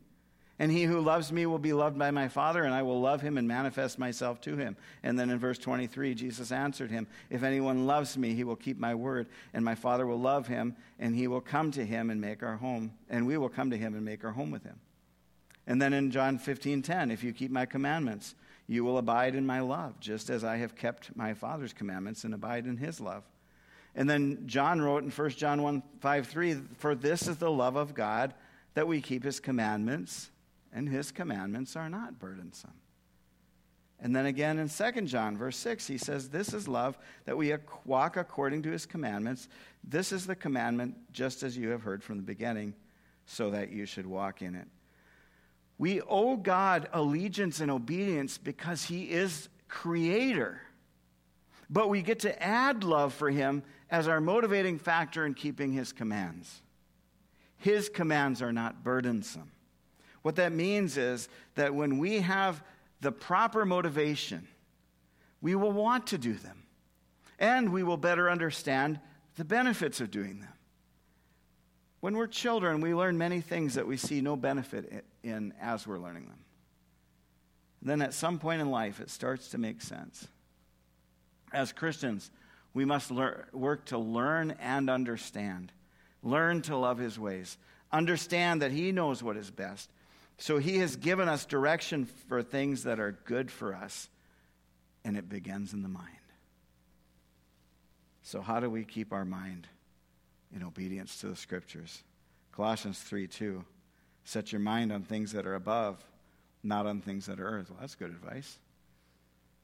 And 0.60 0.70
he 0.70 0.84
who 0.84 1.00
loves 1.00 1.32
me 1.32 1.46
will 1.46 1.58
be 1.58 1.72
loved 1.72 1.98
by 1.98 2.10
my 2.10 2.28
Father, 2.28 2.64
and 2.64 2.74
I 2.74 2.82
will 2.82 3.00
love 3.00 3.22
him 3.22 3.38
and 3.38 3.48
manifest 3.48 3.98
myself 3.98 4.42
to 4.42 4.58
him. 4.58 4.76
And 5.02 5.18
then 5.18 5.30
in 5.30 5.38
verse 5.38 5.58
23, 5.58 6.14
Jesus 6.14 6.52
answered 6.52 6.90
him, 6.90 7.06
If 7.30 7.42
anyone 7.42 7.86
loves 7.86 8.18
me, 8.18 8.34
he 8.34 8.44
will 8.44 8.56
keep 8.56 8.78
my 8.78 8.94
word, 8.94 9.26
and 9.54 9.64
my 9.64 9.74
Father 9.74 10.06
will 10.06 10.20
love 10.20 10.48
him, 10.48 10.76
and 10.98 11.16
he 11.16 11.28
will 11.28 11.40
come 11.40 11.70
to 11.72 11.84
him 11.84 12.10
and 12.10 12.20
make 12.20 12.42
our 12.42 12.58
home, 12.58 12.92
and 13.08 13.26
we 13.26 13.38
will 13.38 13.48
come 13.48 13.70
to 13.70 13.78
him 13.78 13.94
and 13.94 14.04
make 14.04 14.22
our 14.22 14.32
home 14.32 14.50
with 14.50 14.62
him. 14.62 14.78
And 15.70 15.80
then 15.80 15.92
in 15.92 16.10
John 16.10 16.36
15, 16.36 16.82
10, 16.82 17.12
if 17.12 17.22
you 17.22 17.32
keep 17.32 17.52
my 17.52 17.64
commandments, 17.64 18.34
you 18.66 18.82
will 18.82 18.98
abide 18.98 19.36
in 19.36 19.46
my 19.46 19.60
love, 19.60 20.00
just 20.00 20.28
as 20.28 20.42
I 20.42 20.56
have 20.56 20.74
kept 20.74 21.14
my 21.14 21.32
Father's 21.32 21.72
commandments 21.72 22.24
and 22.24 22.34
abide 22.34 22.66
in 22.66 22.76
his 22.76 23.00
love. 23.00 23.22
And 23.94 24.10
then 24.10 24.48
John 24.48 24.80
wrote 24.82 25.04
in 25.04 25.10
1 25.10 25.30
John 25.30 25.62
1, 25.62 25.80
5, 26.00 26.26
3, 26.26 26.54
For 26.76 26.96
this 26.96 27.28
is 27.28 27.36
the 27.36 27.52
love 27.52 27.76
of 27.76 27.94
God, 27.94 28.34
that 28.74 28.88
we 28.88 29.00
keep 29.00 29.22
his 29.22 29.38
commandments 29.38 30.32
and 30.72 30.88
his 30.88 31.12
commandments 31.12 31.76
are 31.76 31.88
not 31.88 32.18
burdensome. 32.18 32.74
And 34.00 34.16
then 34.16 34.26
again 34.26 34.58
in 34.58 34.68
2 34.68 35.02
John, 35.02 35.38
verse 35.38 35.56
6, 35.58 35.86
he 35.86 35.98
says, 35.98 36.30
This 36.30 36.52
is 36.52 36.66
love, 36.66 36.98
that 37.26 37.36
we 37.36 37.54
walk 37.84 38.16
according 38.16 38.62
to 38.62 38.72
his 38.72 38.86
commandments. 38.86 39.46
This 39.84 40.10
is 40.10 40.26
the 40.26 40.34
commandment, 40.34 40.96
just 41.12 41.44
as 41.44 41.56
you 41.56 41.68
have 41.68 41.82
heard 41.82 42.02
from 42.02 42.16
the 42.16 42.24
beginning, 42.24 42.74
so 43.24 43.50
that 43.50 43.70
you 43.70 43.86
should 43.86 44.06
walk 44.06 44.42
in 44.42 44.56
it. 44.56 44.66
We 45.80 46.02
owe 46.02 46.36
God 46.36 46.90
allegiance 46.92 47.60
and 47.60 47.70
obedience 47.70 48.36
because 48.36 48.84
he 48.84 49.04
is 49.04 49.48
creator. 49.66 50.60
But 51.70 51.88
we 51.88 52.02
get 52.02 52.18
to 52.20 52.42
add 52.42 52.84
love 52.84 53.14
for 53.14 53.30
him 53.30 53.62
as 53.90 54.06
our 54.06 54.20
motivating 54.20 54.78
factor 54.78 55.24
in 55.24 55.32
keeping 55.32 55.72
his 55.72 55.90
commands. 55.94 56.60
His 57.56 57.88
commands 57.88 58.42
are 58.42 58.52
not 58.52 58.84
burdensome. 58.84 59.52
What 60.20 60.36
that 60.36 60.52
means 60.52 60.98
is 60.98 61.30
that 61.54 61.74
when 61.74 61.96
we 61.96 62.20
have 62.20 62.62
the 63.00 63.10
proper 63.10 63.64
motivation, 63.64 64.46
we 65.40 65.54
will 65.54 65.72
want 65.72 66.08
to 66.08 66.18
do 66.18 66.34
them. 66.34 66.64
And 67.38 67.72
we 67.72 67.84
will 67.84 67.96
better 67.96 68.30
understand 68.30 69.00
the 69.36 69.46
benefits 69.46 69.98
of 70.02 70.10
doing 70.10 70.40
them. 70.40 70.52
When 72.00 72.18
we're 72.18 72.26
children, 72.26 72.82
we 72.82 72.94
learn 72.94 73.16
many 73.16 73.40
things 73.40 73.72
that 73.76 73.86
we 73.86 73.96
see 73.96 74.20
no 74.20 74.36
benefit 74.36 75.04
in 75.22 75.54
as 75.60 75.86
we're 75.86 75.98
learning 75.98 76.26
them. 76.26 76.44
Then 77.82 78.02
at 78.02 78.14
some 78.14 78.38
point 78.38 78.60
in 78.60 78.70
life, 78.70 79.00
it 79.00 79.10
starts 79.10 79.48
to 79.50 79.58
make 79.58 79.80
sense. 79.80 80.28
As 81.52 81.72
Christians, 81.72 82.30
we 82.74 82.84
must 82.84 83.10
lear- 83.10 83.46
work 83.52 83.86
to 83.86 83.98
learn 83.98 84.52
and 84.60 84.90
understand. 84.90 85.72
Learn 86.22 86.62
to 86.62 86.76
love 86.76 86.98
his 86.98 87.18
ways. 87.18 87.56
Understand 87.90 88.62
that 88.62 88.70
he 88.70 88.92
knows 88.92 89.22
what 89.22 89.36
is 89.36 89.50
best 89.50 89.90
so 90.40 90.56
he 90.56 90.78
has 90.78 90.96
given 90.96 91.28
us 91.28 91.44
direction 91.44 92.06
for 92.06 92.42
things 92.42 92.84
that 92.84 92.98
are 92.98 93.12
good 93.12 93.50
for 93.50 93.74
us, 93.74 94.08
and 95.04 95.14
it 95.14 95.28
begins 95.28 95.74
in 95.74 95.82
the 95.82 95.88
mind. 95.88 96.08
So, 98.22 98.40
how 98.40 98.58
do 98.58 98.70
we 98.70 98.84
keep 98.84 99.12
our 99.12 99.26
mind 99.26 99.68
in 100.54 100.62
obedience 100.62 101.20
to 101.20 101.28
the 101.28 101.36
scriptures? 101.36 102.02
Colossians 102.52 102.98
3 103.00 103.26
2. 103.26 103.62
Set 104.30 104.52
your 104.52 104.60
mind 104.60 104.92
on 104.92 105.02
things 105.02 105.32
that 105.32 105.44
are 105.44 105.56
above, 105.56 105.96
not 106.62 106.86
on 106.86 107.00
things 107.00 107.26
that 107.26 107.40
are 107.40 107.48
earth. 107.48 107.68
Well, 107.68 107.78
that's 107.80 107.96
good 107.96 108.10
advice. 108.10 108.58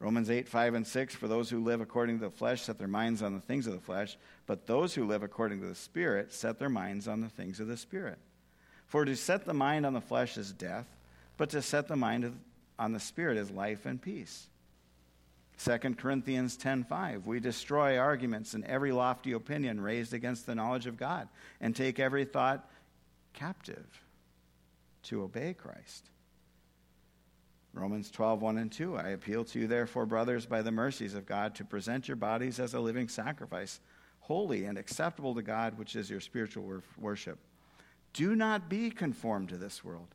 Romans 0.00 0.28
8, 0.28 0.48
5, 0.48 0.74
and 0.74 0.84
6. 0.84 1.14
For 1.14 1.28
those 1.28 1.48
who 1.48 1.62
live 1.62 1.80
according 1.80 2.18
to 2.18 2.24
the 2.24 2.32
flesh 2.32 2.62
set 2.62 2.76
their 2.76 2.88
minds 2.88 3.22
on 3.22 3.32
the 3.32 3.40
things 3.40 3.68
of 3.68 3.74
the 3.74 3.78
flesh, 3.78 4.16
but 4.44 4.66
those 4.66 4.92
who 4.92 5.06
live 5.06 5.22
according 5.22 5.60
to 5.60 5.68
the 5.68 5.76
Spirit 5.76 6.32
set 6.32 6.58
their 6.58 6.68
minds 6.68 7.06
on 7.06 7.20
the 7.20 7.28
things 7.28 7.60
of 7.60 7.68
the 7.68 7.76
Spirit. 7.76 8.18
For 8.88 9.04
to 9.04 9.14
set 9.14 9.44
the 9.44 9.54
mind 9.54 9.86
on 9.86 9.92
the 9.92 10.00
flesh 10.00 10.36
is 10.36 10.50
death, 10.50 10.88
but 11.36 11.50
to 11.50 11.62
set 11.62 11.86
the 11.86 11.94
mind 11.94 12.36
on 12.76 12.92
the 12.92 12.98
spirit 12.98 13.36
is 13.36 13.52
life 13.52 13.86
and 13.86 14.02
peace. 14.02 14.48
2 15.58 15.96
Corinthians 15.96 16.56
10:5 16.56 17.24
We 17.24 17.38
destroy 17.38 17.98
arguments 17.98 18.52
and 18.52 18.64
every 18.64 18.90
lofty 18.90 19.30
opinion 19.30 19.80
raised 19.80 20.12
against 20.12 20.44
the 20.44 20.56
knowledge 20.56 20.88
of 20.88 20.96
God 20.96 21.28
and 21.60 21.76
take 21.76 22.00
every 22.00 22.24
thought 22.24 22.68
captive 23.32 24.02
to 25.06 25.22
obey 25.22 25.54
Christ. 25.54 26.10
Romans 27.72 28.10
12, 28.10 28.40
1 28.40 28.58
and 28.58 28.72
2. 28.72 28.96
I 28.96 29.08
appeal 29.08 29.44
to 29.44 29.60
you, 29.60 29.66
therefore, 29.66 30.06
brothers, 30.06 30.46
by 30.46 30.62
the 30.62 30.72
mercies 30.72 31.14
of 31.14 31.26
God, 31.26 31.54
to 31.56 31.64
present 31.64 32.08
your 32.08 32.16
bodies 32.16 32.58
as 32.58 32.72
a 32.72 32.80
living 32.80 33.08
sacrifice, 33.08 33.80
holy 34.20 34.64
and 34.64 34.78
acceptable 34.78 35.34
to 35.34 35.42
God, 35.42 35.78
which 35.78 35.94
is 35.94 36.08
your 36.08 36.20
spiritual 36.20 36.82
worship. 36.98 37.38
Do 38.14 38.34
not 38.34 38.70
be 38.70 38.90
conformed 38.90 39.50
to 39.50 39.58
this 39.58 39.84
world, 39.84 40.08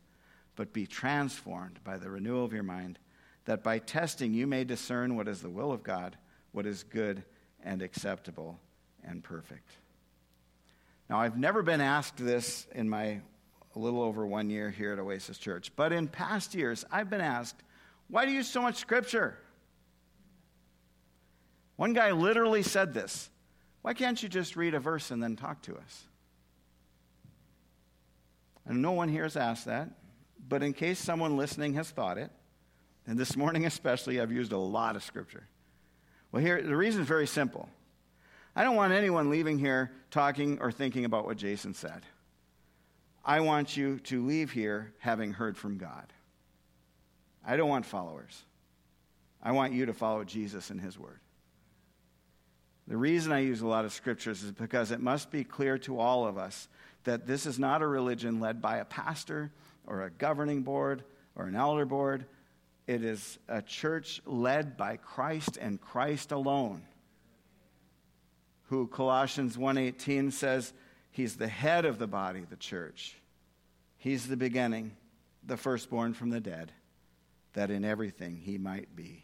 but 0.55 0.73
be 0.73 0.87
transformed 0.87 1.79
by 1.83 1.97
the 1.97 2.09
renewal 2.09 2.43
of 2.43 2.53
your 2.53 2.63
mind, 2.63 2.97
that 3.45 3.63
by 3.63 3.77
testing 3.77 4.33
you 4.33 4.47
may 4.47 4.63
discern 4.63 5.15
what 5.15 5.27
is 5.27 5.41
the 5.41 5.49
will 5.49 5.71
of 5.71 5.83
God, 5.83 6.17
what 6.51 6.65
is 6.65 6.83
good 6.83 7.23
and 7.63 7.83
acceptable 7.83 8.59
and 9.03 9.23
perfect. 9.23 9.69
Now, 11.09 11.19
I've 11.19 11.37
never 11.37 11.61
been 11.61 11.81
asked 11.81 12.17
this 12.17 12.65
in 12.73 12.89
my 12.89 13.21
a 13.75 13.79
little 13.79 14.01
over 14.01 14.25
one 14.25 14.49
year 14.49 14.69
here 14.69 14.93
at 14.93 14.99
Oasis 14.99 15.37
Church, 15.37 15.71
but 15.75 15.93
in 15.93 16.07
past 16.07 16.53
years, 16.53 16.83
I've 16.91 17.09
been 17.09 17.21
asked, 17.21 17.55
why 18.07 18.25
do 18.25 18.31
you 18.31 18.37
use 18.37 18.47
so 18.47 18.61
much 18.61 18.75
scripture? 18.75 19.37
One 21.77 21.93
guy 21.93 22.11
literally 22.11 22.61
said 22.61 22.93
this 22.93 23.29
Why 23.81 23.93
can't 23.93 24.21
you 24.21 24.29
just 24.29 24.55
read 24.55 24.73
a 24.73 24.79
verse 24.79 25.11
and 25.11 25.23
then 25.23 25.35
talk 25.35 25.61
to 25.63 25.75
us? 25.75 26.03
And 28.65 28.81
no 28.81 28.91
one 28.91 29.09
here 29.09 29.23
has 29.23 29.35
asked 29.35 29.65
that, 29.65 29.89
but 30.47 30.61
in 30.61 30.73
case 30.73 30.99
someone 30.99 31.37
listening 31.37 31.73
has 31.73 31.89
thought 31.89 32.17
it, 32.17 32.29
and 33.07 33.17
this 33.17 33.35
morning 33.35 33.65
especially, 33.65 34.21
I've 34.21 34.31
used 34.31 34.51
a 34.51 34.57
lot 34.57 34.95
of 34.95 35.03
scripture. 35.03 35.47
Well, 36.31 36.41
here, 36.41 36.61
the 36.61 36.75
reason 36.75 37.01
is 37.01 37.07
very 37.07 37.27
simple. 37.27 37.67
I 38.55 38.63
don't 38.63 38.75
want 38.75 38.93
anyone 38.93 39.29
leaving 39.29 39.57
here 39.57 39.91
talking 40.11 40.59
or 40.61 40.71
thinking 40.71 41.05
about 41.05 41.25
what 41.25 41.37
Jason 41.37 41.73
said. 41.73 42.05
I 43.23 43.41
want 43.41 43.77
you 43.77 43.99
to 43.99 44.25
leave 44.25 44.51
here 44.51 44.93
having 44.99 45.33
heard 45.33 45.57
from 45.57 45.77
God. 45.77 46.11
I 47.45 47.55
don't 47.57 47.69
want 47.69 47.85
followers. 47.85 48.43
I 49.43 49.51
want 49.51 49.73
you 49.73 49.87
to 49.87 49.93
follow 49.93 50.23
Jesus 50.23 50.69
and 50.69 50.79
his 50.79 50.97
word. 50.97 51.19
The 52.87 52.97
reason 52.97 53.31
I 53.31 53.39
use 53.39 53.61
a 53.61 53.67
lot 53.67 53.85
of 53.85 53.93
scriptures 53.93 54.43
is 54.43 54.51
because 54.51 54.91
it 54.91 54.99
must 54.99 55.31
be 55.31 55.43
clear 55.43 55.77
to 55.79 55.99
all 55.99 56.27
of 56.27 56.37
us 56.37 56.67
that 57.03 57.25
this 57.25 57.45
is 57.45 57.57
not 57.57 57.81
a 57.81 57.87
religion 57.87 58.39
led 58.39 58.61
by 58.61 58.77
a 58.77 58.85
pastor 58.85 59.51
or 59.87 60.03
a 60.03 60.09
governing 60.09 60.61
board 60.61 61.03
or 61.35 61.45
an 61.45 61.55
elder 61.55 61.85
board. 61.85 62.25
It 62.87 63.03
is 63.03 63.39
a 63.47 63.61
church 63.61 64.21
led 64.25 64.77
by 64.77 64.97
Christ 64.97 65.57
and 65.57 65.79
Christ 65.79 66.31
alone. 66.31 66.83
Who 68.69 68.87
Colossians 68.87 69.57
1:18 69.57 70.31
says 70.31 70.73
he's 71.11 71.35
the 71.35 71.47
head 71.47 71.85
of 71.85 71.99
the 71.99 72.07
body, 72.07 72.45
the 72.49 72.55
church. 72.55 73.15
He's 73.97 74.27
the 74.27 74.37
beginning, 74.37 74.91
the 75.45 75.57
firstborn 75.57 76.13
from 76.13 76.31
the 76.31 76.39
dead, 76.39 76.71
that 77.53 77.69
in 77.69 77.85
everything 77.85 78.37
he 78.37 78.57
might 78.57 78.95
be 78.95 79.23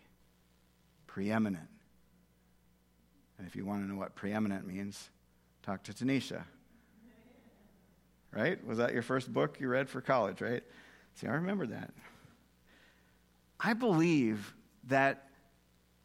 preeminent. 1.08 1.70
And 3.38 3.48
if 3.48 3.56
you 3.56 3.66
want 3.66 3.84
to 3.84 3.92
know 3.92 3.98
what 3.98 4.16
preeminent 4.16 4.68
means, 4.68 5.10
talk 5.64 5.84
to 5.84 5.94
Tanisha 5.94 6.44
right? 8.32 8.64
Was 8.66 8.78
that 8.78 8.94
your 8.94 9.02
first 9.02 9.32
book 9.32 9.60
you 9.60 9.68
read 9.68 9.90
for 9.90 10.02
college, 10.02 10.42
right? 10.42 10.64
See, 11.16 11.28
I 11.28 11.34
remember 11.34 11.68
that. 11.68 11.92
I 13.60 13.74
believe 13.74 14.54
that 14.86 15.28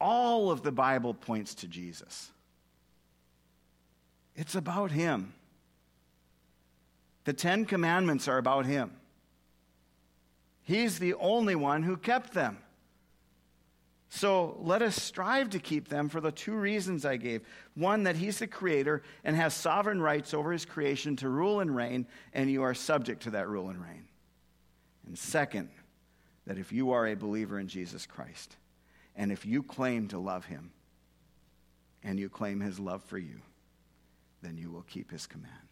all 0.01 0.51
of 0.51 0.63
the 0.63 0.73
Bible 0.73 1.15
points 1.15 1.55
to 1.57 1.69
Jesus. 1.69 2.31
It's 4.35 4.55
about 4.55 4.91
Him. 4.91 5.35
The 7.25 7.33
Ten 7.33 7.65
Commandments 7.65 8.29
are 8.29 8.39
about 8.39 8.67
Him. 8.67 8.93
He's 10.63 10.99
the 10.99 11.15
only 11.15 11.55
one 11.55 11.83
who 11.83 11.97
kept 11.97 12.35
them. 12.35 12.59
So 14.09 14.59
let 14.61 14.83
us 14.83 15.01
strive 15.01 15.51
to 15.51 15.59
keep 15.59 15.89
them 15.89 16.11
for 16.11 16.21
the 16.21 16.31
two 16.31 16.55
reasons 16.55 17.07
I 17.07 17.17
gave. 17.17 17.43
One, 17.75 18.03
that 18.03 18.17
He's 18.17 18.41
the 18.41 18.47
Creator 18.47 19.03
and 19.25 19.35
has 19.35 19.55
sovereign 19.55 20.03
rights 20.03 20.35
over 20.35 20.53
His 20.53 20.67
creation 20.67 21.17
to 21.17 21.29
rule 21.29 21.61
and 21.61 21.75
reign, 21.75 22.07
and 22.35 22.51
you 22.51 22.63
are 22.63 22.75
subject 22.75 23.23
to 23.23 23.31
that 23.31 23.49
rule 23.49 23.71
and 23.71 23.83
reign. 23.83 24.05
And 25.07 25.19
second, 25.19 25.71
that 26.47 26.59
if 26.59 26.73
you 26.73 26.93
are 26.93 27.07
a 27.07 27.15
believer 27.15 27.59
in 27.59 27.69
Jesus 27.69 28.05
Christ, 28.05 28.57
and 29.17 29.33
if 29.33 29.47
you 29.47 29.63
claim 29.63 30.09
to 30.09 30.19
love 30.19 30.45
Him, 30.45 30.73
and 32.05 32.19
you 32.19 32.29
claim 32.29 32.61
His 32.61 32.79
love 32.79 33.03
for 33.05 33.19
you, 33.19 33.41
then 34.43 34.59
you 34.59 34.71
will 34.71 34.83
keep 34.83 35.11
His 35.11 35.27
commands. 35.27 35.72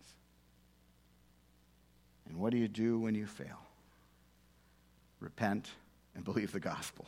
And 2.30 2.38
what 2.38 2.52
do 2.52 2.58
you 2.58 2.68
do 2.68 2.98
when 2.98 3.14
you 3.14 3.26
fail? 3.26 3.58
Repent 5.18 5.68
and 6.14 6.24
believe 6.30 6.52
the 6.52 6.60
gospel. 6.60 7.04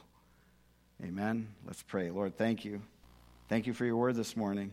Amen. 1.02 1.48
Let's 1.64 1.82
pray. 1.82 2.10
Lord, 2.10 2.36
thank 2.36 2.64
you. 2.64 2.82
Thank 3.48 3.66
you 3.66 3.72
for 3.72 3.84
your 3.84 3.96
word 3.96 4.16
this 4.16 4.36
morning. 4.36 4.72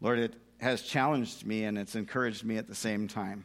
Lord, 0.00 0.18
it 0.18 0.34
has 0.58 0.82
challenged 0.82 1.46
me 1.46 1.64
and 1.64 1.76
it's 1.78 1.94
encouraged 1.94 2.44
me 2.44 2.56
at 2.56 2.66
the 2.66 2.74
same 2.74 3.08
time. 3.08 3.44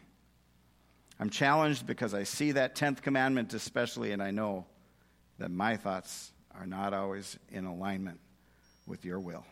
I'm 1.19 1.29
challenged 1.29 1.85
because 1.85 2.13
I 2.13 2.23
see 2.23 2.53
that 2.53 2.75
10th 2.75 3.01
commandment, 3.01 3.53
especially, 3.53 4.11
and 4.11 4.23
I 4.23 4.31
know 4.31 4.65
that 5.39 5.51
my 5.51 5.77
thoughts 5.77 6.31
are 6.57 6.65
not 6.65 6.93
always 6.93 7.37
in 7.49 7.65
alignment 7.65 8.19
with 8.87 9.05
your 9.05 9.19
will. 9.19 9.45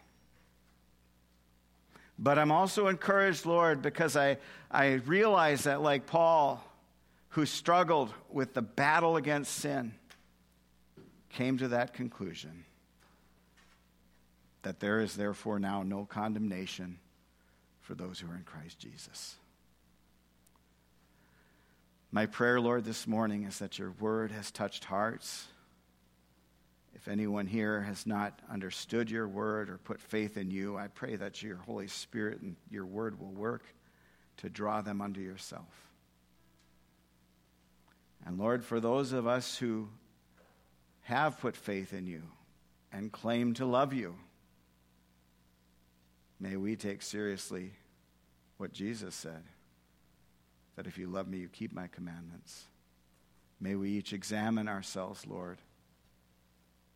But 2.22 2.38
I'm 2.38 2.52
also 2.52 2.88
encouraged, 2.88 3.46
Lord, 3.46 3.82
because 3.82 4.18
I, 4.18 4.38
I 4.70 4.94
realize 5.06 5.64
that, 5.64 5.82
like 5.82 6.06
Paul, 6.06 6.62
who 7.30 7.46
struggled 7.46 8.14
with 8.30 8.54
the 8.54 8.62
battle 8.62 9.16
against 9.16 9.56
sin, 9.56 9.94
came 11.30 11.58
to 11.60 11.70
that 11.70 11.94
conclusion 11.94 12.66
that 14.64 14.82
there 14.82 15.00
is 15.00 15.16
therefore 15.16 15.60
now 15.60 15.82
no 15.84 16.04
condemnation 16.04 17.00
for 17.80 17.96
those 17.96 18.20
who 18.20 18.30
are 18.30 18.36
in 18.36 18.44
Christ 18.44 18.78
Jesus. 18.80 19.36
My 22.12 22.26
prayer, 22.26 22.60
Lord, 22.60 22.84
this 22.84 23.08
morning 23.08 23.44
is 23.44 23.60
that 23.60 23.80
your 23.80 23.92
word 23.92 24.32
has 24.32 24.52
touched 24.52 24.84
hearts. 24.84 25.48
If 26.96 27.08
anyone 27.08 27.48
here 27.48 27.82
has 27.82 28.06
not 28.06 28.40
understood 28.52 29.10
your 29.10 29.28
word 29.28 29.70
or 29.70 29.78
put 29.78 30.00
faith 30.00 30.38
in 30.38 30.52
you, 30.52 30.78
I 30.78 30.88
pray 30.88 31.16
that 31.16 31.42
your 31.42 31.58
Holy 31.58 31.88
Spirit 31.88 32.42
and 32.42 32.56
your 32.70 32.86
word 32.86 33.20
will 33.20 33.32
work 33.32 33.64
to 34.38 34.50
draw 34.50 34.82
them 34.82 35.02
unto 35.02 35.22
yourself. 35.22 35.90
And 38.26 38.38
Lord, 38.38 38.64
for 38.64 38.80
those 38.80 39.14
of 39.14 39.28
us 39.28 39.58
who 39.58 39.88
have 41.04 41.40
put 41.40 41.56
faith 41.56 41.94
in 41.94 42.06
you 42.06 42.24
and 42.92 43.12
claim 43.12 43.54
to 43.56 43.66
love 43.66 43.94
you, 43.94 44.16
may 46.40 46.56
we 46.58 46.76
take 46.76 47.02
seriously 47.02 47.72
what 48.58 48.74
Jesus 48.74 49.16
said 49.16 49.44
that 50.76 50.88
if 50.88 50.98
you 50.98 51.08
love 51.08 51.28
me, 51.28 51.40
you 51.40 51.50
keep 51.50 51.74
my 51.74 51.88
commandments. 51.88 52.64
May 53.60 53.76
we 53.76 53.90
each 53.90 54.14
examine 54.14 54.70
ourselves, 54.70 55.28
Lord, 55.28 55.58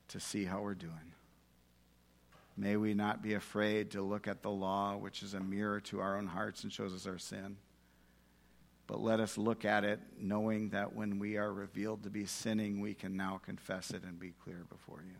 to 0.09 0.19
see 0.19 0.45
how 0.45 0.61
we're 0.61 0.75
doing. 0.75 1.13
May 2.55 2.77
we 2.77 2.93
not 2.93 3.23
be 3.23 3.33
afraid 3.33 3.91
to 3.91 4.01
look 4.01 4.27
at 4.27 4.43
the 4.43 4.51
law, 4.51 4.95
which 4.95 5.23
is 5.23 5.33
a 5.33 5.39
mirror 5.39 5.79
to 5.81 6.01
our 6.01 6.17
own 6.17 6.27
hearts 6.27 6.63
and 6.63 6.71
shows 6.71 6.93
us 6.93 7.07
our 7.07 7.17
sin. 7.17 7.57
But 8.85 9.01
let 9.01 9.19
us 9.19 9.37
look 9.37 9.65
at 9.65 9.83
it 9.83 9.99
knowing 10.19 10.69
that 10.69 10.93
when 10.93 11.17
we 11.17 11.37
are 11.37 11.51
revealed 11.51 12.03
to 12.03 12.09
be 12.09 12.25
sinning, 12.25 12.79
we 12.79 12.93
can 12.93 13.17
now 13.17 13.41
confess 13.43 13.91
it 13.91 14.03
and 14.03 14.19
be 14.19 14.33
clear 14.43 14.65
before 14.69 15.01
you. 15.07 15.15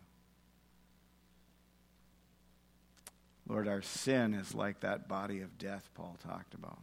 Lord, 3.48 3.68
our 3.68 3.82
sin 3.82 4.34
is 4.34 4.54
like 4.54 4.82
that 4.82 5.08
body 5.08 5.42
of 5.42 5.58
death 5.58 5.90
Paul 5.96 6.18
talked 6.26 6.54
about. 6.54 6.80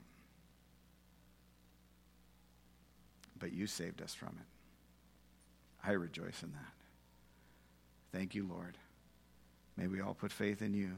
But 3.39 3.53
you 3.53 3.67
saved 3.67 4.03
us 4.03 4.15
from 4.15 4.37
it. 4.39 5.87
I 5.89 5.93
rejoice 5.93 6.43
in 6.43 6.53
that. 6.53 6.80
Thank 8.13 8.35
you, 8.35 8.47
Lord. 8.47 8.77
May 9.77 9.87
we 9.87 10.01
all 10.01 10.15
put 10.15 10.33
faith 10.33 10.63
in 10.63 10.75
you 10.75 10.91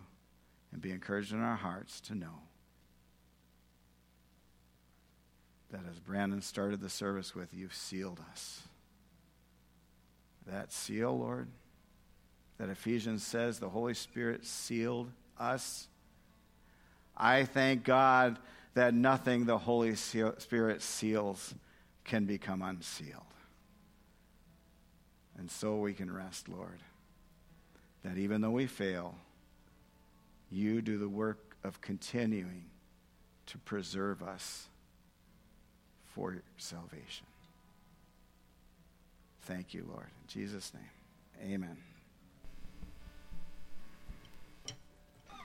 and 0.73 0.81
be 0.81 0.91
encouraged 0.91 1.33
in 1.33 1.41
our 1.41 1.57
hearts 1.57 2.01
to 2.03 2.15
know 2.15 2.41
that 5.71 5.83
as 5.91 5.99
Brandon 5.99 6.43
started 6.43 6.81
the 6.81 6.91
service 6.91 7.35
with, 7.35 7.53
you've 7.55 7.75
sealed 7.75 8.21
us. 8.31 8.63
That 10.47 10.73
seal, 10.73 11.19
Lord, 11.19 11.49
that 12.59 12.69
Ephesians 12.69 13.27
says 13.27 13.59
the 13.59 13.69
Holy 13.69 13.95
Spirit 13.95 14.45
sealed 14.45 15.11
us. 15.39 15.89
I 17.17 17.45
thank 17.45 17.85
God 17.85 18.39
that 18.75 18.95
nothing 18.95 19.45
the 19.45 19.59
Holy 19.59 19.95
Spirit 19.95 20.83
seals 20.83 21.55
can 22.05 22.25
become 22.25 22.63
unsealed. 22.63 23.23
And 25.39 25.51
so 25.51 25.77
we 25.77 25.95
can 25.95 26.13
rest, 26.13 26.49
Lord, 26.49 26.81
that 28.05 28.19
even 28.19 28.41
though 28.41 28.51
we 28.51 28.67
fail, 28.67 29.15
you 30.51 30.83
do 30.83 30.99
the 30.99 31.09
work 31.09 31.57
of 31.65 31.81
continuing 31.81 32.65
to 33.47 33.59
preserve 33.59 34.23
us 34.23 34.67
for 36.07 36.43
salvation. 36.57 37.27
Thank 39.43 39.75
you, 39.75 39.85
Lord. 39.89 40.07
In 40.07 40.29
Jesus' 40.29 40.73
name, 40.75 41.53
amen. 41.55 41.92